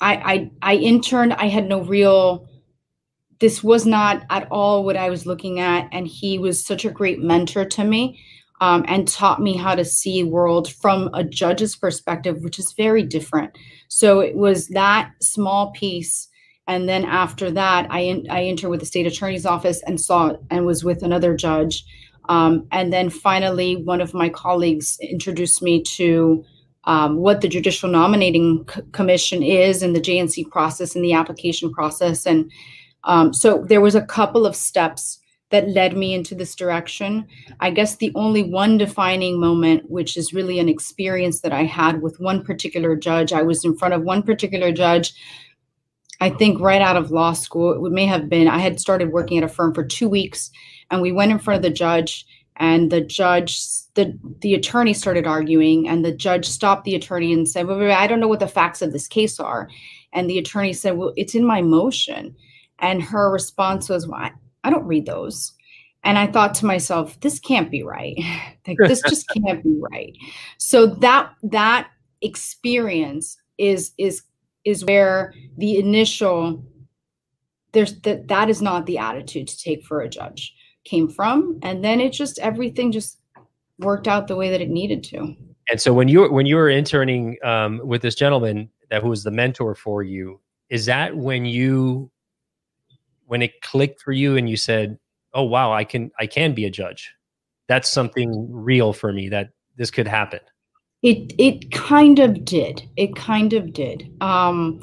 I, 0.00 0.14
I 0.14 0.50
i 0.62 0.76
interned 0.76 1.32
i 1.34 1.48
had 1.48 1.68
no 1.68 1.80
real 1.82 2.48
this 3.40 3.62
was 3.62 3.86
not 3.86 4.24
at 4.30 4.48
all 4.50 4.84
what 4.84 4.96
i 4.96 5.10
was 5.10 5.26
looking 5.26 5.60
at 5.60 5.88
and 5.92 6.06
he 6.06 6.38
was 6.38 6.64
such 6.64 6.84
a 6.84 6.90
great 6.90 7.20
mentor 7.20 7.64
to 7.64 7.84
me 7.84 8.18
um, 8.60 8.84
and 8.88 9.06
taught 9.06 9.42
me 9.42 9.56
how 9.56 9.74
to 9.74 9.84
see 9.84 10.22
world 10.22 10.72
from 10.72 11.10
a 11.12 11.24
judge's 11.24 11.76
perspective, 11.76 12.42
which 12.42 12.58
is 12.58 12.72
very 12.72 13.02
different. 13.02 13.56
So 13.88 14.20
it 14.20 14.36
was 14.36 14.68
that 14.68 15.12
small 15.20 15.72
piece. 15.72 16.28
And 16.66 16.88
then 16.88 17.04
after 17.04 17.50
that, 17.50 17.86
I, 17.90 18.00
in, 18.00 18.26
I 18.30 18.44
entered 18.44 18.70
with 18.70 18.80
the 18.80 18.86
state 18.86 19.06
attorney's 19.06 19.44
office 19.44 19.82
and 19.86 20.00
saw 20.00 20.36
and 20.50 20.64
was 20.64 20.82
with 20.82 21.02
another 21.02 21.36
judge. 21.36 21.84
Um, 22.28 22.66
and 22.72 22.90
then 22.92 23.10
finally, 23.10 23.76
one 23.76 24.00
of 24.00 24.14
my 24.14 24.30
colleagues 24.30 24.96
introduced 25.02 25.60
me 25.60 25.82
to 25.82 26.42
um, 26.86 27.16
what 27.16 27.40
the 27.40 27.48
Judicial 27.48 27.88
Nominating 27.88 28.66
C- 28.72 28.82
Commission 28.92 29.42
is 29.42 29.82
and 29.82 29.94
the 29.94 30.00
JNC 30.00 30.50
process 30.50 30.94
and 30.94 31.04
the 31.04 31.12
application 31.12 31.72
process. 31.72 32.26
And 32.26 32.50
um, 33.04 33.32
so 33.32 33.64
there 33.66 33.80
was 33.80 33.94
a 33.94 34.02
couple 34.02 34.46
of 34.46 34.56
steps 34.56 35.20
that 35.50 35.68
led 35.68 35.96
me 35.96 36.14
into 36.14 36.34
this 36.34 36.54
direction. 36.54 37.26
I 37.60 37.70
guess 37.70 37.96
the 37.96 38.12
only 38.14 38.42
one 38.42 38.76
defining 38.76 39.38
moment, 39.38 39.88
which 39.90 40.16
is 40.16 40.34
really 40.34 40.58
an 40.58 40.68
experience 40.68 41.40
that 41.40 41.52
I 41.52 41.64
had 41.64 42.02
with 42.02 42.18
one 42.18 42.44
particular 42.44 42.96
judge, 42.96 43.32
I 43.32 43.42
was 43.42 43.64
in 43.64 43.76
front 43.76 43.94
of 43.94 44.02
one 44.02 44.22
particular 44.22 44.72
judge. 44.72 45.14
I 46.20 46.30
think 46.30 46.60
right 46.60 46.82
out 46.82 46.96
of 46.96 47.10
law 47.10 47.34
school, 47.34 47.86
it 47.86 47.92
may 47.92 48.06
have 48.06 48.28
been, 48.28 48.48
I 48.48 48.58
had 48.58 48.80
started 48.80 49.12
working 49.12 49.38
at 49.38 49.44
a 49.44 49.48
firm 49.48 49.74
for 49.74 49.84
two 49.84 50.08
weeks 50.08 50.50
and 50.90 51.00
we 51.00 51.12
went 51.12 51.32
in 51.32 51.38
front 51.38 51.56
of 51.56 51.62
the 51.62 51.76
judge 51.76 52.26
and 52.56 52.90
the 52.90 53.00
judge 53.00 53.60
the 53.94 54.18
the 54.40 54.54
attorney 54.54 54.94
started 54.94 55.26
arguing 55.26 55.88
and 55.88 56.04
the 56.04 56.12
judge 56.12 56.46
stopped 56.46 56.84
the 56.84 56.94
attorney 56.94 57.32
and 57.32 57.48
said 57.48 57.66
well, 57.66 57.90
i 57.92 58.06
don't 58.06 58.20
know 58.20 58.28
what 58.28 58.40
the 58.40 58.48
facts 58.48 58.82
of 58.82 58.92
this 58.92 59.08
case 59.08 59.40
are 59.40 59.68
and 60.12 60.30
the 60.30 60.38
attorney 60.38 60.72
said 60.72 60.96
well 60.96 61.12
it's 61.16 61.34
in 61.34 61.44
my 61.44 61.60
motion 61.60 62.34
and 62.78 63.02
her 63.02 63.30
response 63.30 63.88
was 63.88 64.06
well, 64.06 64.30
I 64.62 64.70
don't 64.70 64.86
read 64.86 65.06
those. 65.06 65.52
And 66.02 66.18
I 66.18 66.26
thought 66.26 66.54
to 66.56 66.66
myself, 66.66 67.18
this 67.20 67.38
can't 67.38 67.70
be 67.70 67.82
right. 67.82 68.16
like 68.66 68.78
this 68.78 69.02
just 69.08 69.26
can't 69.28 69.62
be 69.62 69.78
right. 69.90 70.16
So 70.58 70.86
that 70.86 71.32
that 71.44 71.88
experience 72.20 73.36
is 73.58 73.92
is 73.98 74.22
is 74.64 74.84
where 74.84 75.32
the 75.58 75.78
initial 75.78 76.64
there's 77.72 78.00
that 78.00 78.28
that 78.28 78.50
is 78.50 78.62
not 78.62 78.86
the 78.86 78.98
attitude 78.98 79.48
to 79.48 79.58
take 79.58 79.84
for 79.84 80.00
a 80.00 80.08
judge 80.08 80.54
came 80.84 81.08
from 81.08 81.58
and 81.62 81.82
then 81.84 82.00
it 82.00 82.12
just 82.12 82.38
everything 82.38 82.92
just 82.92 83.18
worked 83.78 84.06
out 84.06 84.28
the 84.28 84.36
way 84.36 84.50
that 84.50 84.60
it 84.60 84.70
needed 84.70 85.02
to 85.02 85.34
and 85.70 85.80
so 85.80 85.92
when 85.92 86.08
you 86.08 86.30
when 86.30 86.46
you 86.46 86.56
were 86.56 86.68
interning 86.68 87.36
um, 87.42 87.80
with 87.84 88.02
this 88.02 88.14
gentleman 88.14 88.68
that 88.90 89.02
who 89.02 89.08
was 89.08 89.24
the 89.24 89.30
mentor 89.30 89.74
for 89.74 90.02
you 90.02 90.40
is 90.68 90.86
that 90.86 91.16
when 91.16 91.44
you 91.44 92.10
when 93.26 93.42
it 93.42 93.60
clicked 93.62 94.00
for 94.00 94.12
you 94.12 94.36
and 94.36 94.48
you 94.48 94.56
said, 94.56 94.98
"Oh 95.32 95.42
wow, 95.44 95.72
I 95.72 95.84
can 95.84 96.10
I 96.18 96.26
can 96.26 96.54
be 96.54 96.64
a 96.64 96.70
judge." 96.70 97.12
That's 97.68 97.90
something 97.90 98.48
real 98.50 98.92
for 98.92 99.12
me 99.12 99.28
that 99.30 99.50
this 99.76 99.90
could 99.90 100.06
happen. 100.06 100.40
It 101.02 101.32
it 101.38 101.70
kind 101.72 102.18
of 102.18 102.44
did. 102.44 102.82
It 102.96 103.16
kind 103.16 103.52
of 103.52 103.72
did. 103.72 104.10
Um, 104.20 104.80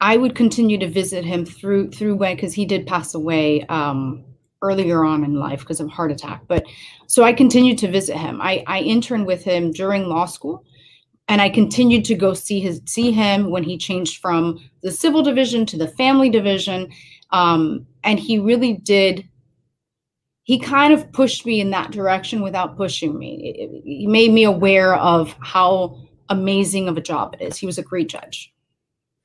I 0.00 0.16
would 0.16 0.34
continue 0.34 0.78
to 0.78 0.88
visit 0.88 1.24
him 1.24 1.44
through 1.44 1.90
through 1.90 2.16
when 2.16 2.34
because 2.34 2.54
he 2.54 2.64
did 2.66 2.86
pass 2.86 3.14
away 3.14 3.62
um, 3.66 4.24
earlier 4.62 5.04
on 5.04 5.24
in 5.24 5.34
life 5.34 5.60
because 5.60 5.80
of 5.80 5.90
heart 5.90 6.12
attack. 6.12 6.42
But 6.46 6.64
so 7.06 7.24
I 7.24 7.32
continued 7.32 7.78
to 7.78 7.90
visit 7.90 8.16
him. 8.16 8.40
I 8.40 8.64
I 8.66 8.80
interned 8.80 9.26
with 9.26 9.44
him 9.44 9.72
during 9.72 10.06
law 10.06 10.26
school, 10.26 10.64
and 11.28 11.40
I 11.40 11.48
continued 11.48 12.04
to 12.06 12.14
go 12.14 12.34
see 12.34 12.60
his 12.60 12.80
see 12.86 13.12
him 13.12 13.50
when 13.50 13.62
he 13.62 13.76
changed 13.78 14.20
from 14.20 14.58
the 14.82 14.90
civil 14.90 15.22
division 15.22 15.66
to 15.66 15.78
the 15.78 15.88
family 15.88 16.30
division. 16.30 16.90
Um, 17.32 17.86
and 18.04 18.18
he 18.18 18.38
really 18.38 18.74
did, 18.74 19.26
he 20.42 20.58
kind 20.58 20.92
of 20.92 21.10
pushed 21.12 21.46
me 21.46 21.60
in 21.60 21.70
that 21.70 21.90
direction 21.90 22.42
without 22.42 22.76
pushing 22.76 23.18
me. 23.18 23.82
he 23.84 24.06
made 24.06 24.32
me 24.32 24.44
aware 24.44 24.94
of 24.96 25.34
how 25.40 25.98
amazing 26.28 26.88
of 26.88 26.96
a 26.96 27.00
job 27.00 27.34
it 27.34 27.42
is. 27.42 27.56
He 27.56 27.66
was 27.66 27.78
a 27.78 27.82
great 27.82 28.08
judge. 28.08 28.52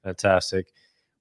Fantastic. 0.03 0.67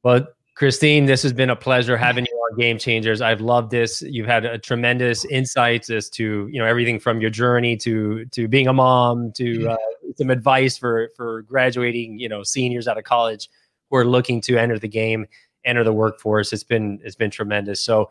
Well, 0.05 0.29
Christine, 0.57 1.05
this 1.05 1.23
has 1.23 1.35
been 1.35 1.51
a 1.51 1.57
pleasure 1.57 1.99
having 1.99 2.25
you 2.25 2.33
on 2.51 2.59
Game 2.59 2.79
Changers. 2.79 3.21
I've 3.21 3.43
loved 3.43 3.71
this. 3.71 4.01
You've 4.01 4.27
had 4.27 4.47
a 4.47 4.59
tremendous 4.59 5.27
insights 5.27 5.91
as 5.91 6.09
to 6.11 6.49
you 6.51 6.59
know 6.59 6.65
everything 6.65 6.99
from 6.99 7.21
your 7.21 7.29
journey 7.29 7.77
to 7.77 8.25
to 8.27 8.49
being 8.49 8.67
a 8.67 8.73
mom 8.73 9.33
to 9.33 9.69
uh, 9.69 9.77
some 10.17 10.31
advice 10.31 10.79
for 10.79 11.11
for 11.15 11.43
graduating 11.43 12.19
you 12.19 12.29
know 12.29 12.43
seniors 12.43 12.89
out 12.89 12.97
of 12.97 13.05
college 13.05 13.51
who 13.91 13.99
are 13.99 14.07
looking 14.07 14.41
to 14.41 14.57
enter 14.57 14.79
the 14.79 14.89
game 14.89 15.27
enter 15.67 15.85
the 15.85 15.93
workforce. 15.93 16.55
It's 16.55 16.65
been 16.65 17.01
it's 17.05 17.17
been 17.17 17.31
tremendous. 17.31 17.83
So 17.83 18.09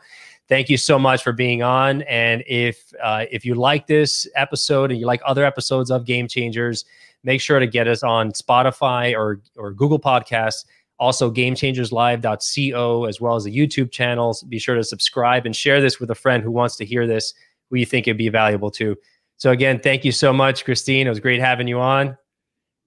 thank 0.47 0.69
you 0.69 0.77
so 0.77 0.99
much 0.99 1.23
for 1.23 1.31
being 1.31 1.63
on. 1.63 2.03
And 2.03 2.43
if 2.45 2.93
uh, 3.01 3.25
if 3.31 3.43
you 3.43 3.55
like 3.55 3.87
this 3.87 4.27
episode 4.35 4.91
and 4.91 4.99
you 4.99 5.07
like 5.07 5.21
other 5.25 5.43
episodes 5.45 5.89
of 5.89 6.05
Game 6.05 6.27
Changers, 6.27 6.85
make 7.23 7.41
sure 7.41 7.59
to 7.59 7.65
get 7.65 7.87
us 7.87 8.03
on 8.03 8.33
Spotify 8.33 9.15
or 9.17 9.41
or 9.57 9.71
Google 9.73 9.99
Podcasts. 9.99 10.65
Also, 10.97 11.29
gamechangerslive.co, 11.31 13.05
as 13.05 13.19
well 13.21 13.35
as 13.35 13.43
the 13.43 13.55
YouTube 13.55 13.91
channels. 13.91 14.43
Be 14.43 14.59
sure 14.59 14.75
to 14.75 14.83
subscribe 14.83 15.45
and 15.45 15.55
share 15.55 15.81
this 15.81 15.99
with 15.99 16.09
a 16.09 16.15
friend 16.15 16.41
who 16.41 16.51
wants 16.51 16.77
to 16.77 16.85
hear 16.85 17.05
this, 17.05 17.33
who 17.69 17.77
you 17.77 17.85
think 17.85 18.07
it'd 18.07 18.17
be 18.17 18.29
valuable 18.29 18.71
to. 18.71 18.95
So, 19.37 19.51
again, 19.51 19.79
thank 19.79 20.05
you 20.05 20.11
so 20.11 20.31
much, 20.31 20.63
Christine. 20.63 21.07
It 21.07 21.09
was 21.09 21.19
great 21.19 21.41
having 21.41 21.67
you 21.67 21.79
on. 21.79 22.17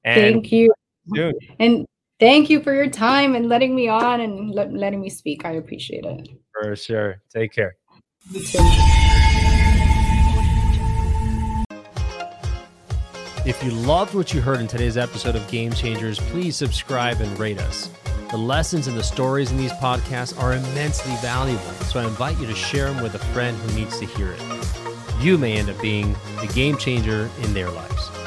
And 0.05 0.35
thank 0.35 0.53
you. 0.53 0.73
Soon. 1.15 1.35
And 1.59 1.87
Thank 2.21 2.51
you 2.51 2.61
for 2.63 2.75
your 2.75 2.91
time 2.91 3.37
and 3.37 3.49
letting 3.49 3.77
me 3.77 3.89
on 3.89 4.21
and 4.21 4.51
let, 4.51 4.73
letting 4.73 5.01
me 5.01 5.09
speak. 5.09 5.45
I 5.45 5.53
appreciate 5.53 6.05
it. 6.05 6.29
For 6.53 6.75
sure. 6.75 7.23
Take 7.33 7.53
care. 7.53 7.77
If 13.49 13.65
you 13.65 13.71
loved 13.71 14.13
what 14.13 14.35
you 14.35 14.43
heard 14.43 14.61
in 14.61 14.67
today's 14.67 14.99
episode 14.99 15.35
of 15.35 15.49
Game 15.49 15.73
Changers, 15.73 16.19
please 16.19 16.55
subscribe 16.55 17.23
and 17.23 17.39
rate 17.39 17.59
us. 17.59 17.89
The 18.31 18.37
lessons 18.37 18.89
and 18.89 18.95
the 18.95 19.03
stories 19.03 19.51
in 19.51 19.57
these 19.57 19.73
podcasts 19.73 20.39
are 20.39 20.53
immensely 20.53 21.15
valuable, 21.23 21.65
so 21.87 21.99
I 21.99 22.05
invite 22.05 22.39
you 22.39 22.47
to 22.47 22.55
share 22.55 22.93
them 22.93 23.03
with 23.03 23.15
a 23.15 23.19
friend 23.33 23.57
who 23.57 23.75
needs 23.75 23.99
to 24.01 24.05
hear 24.05 24.33
it. 24.33 24.43
You 25.23 25.39
may 25.39 25.57
end 25.57 25.71
up 25.71 25.81
being 25.81 26.15
the 26.43 26.53
game 26.55 26.77
changer 26.77 27.31
in 27.41 27.55
their 27.55 27.71
lives. 27.71 28.18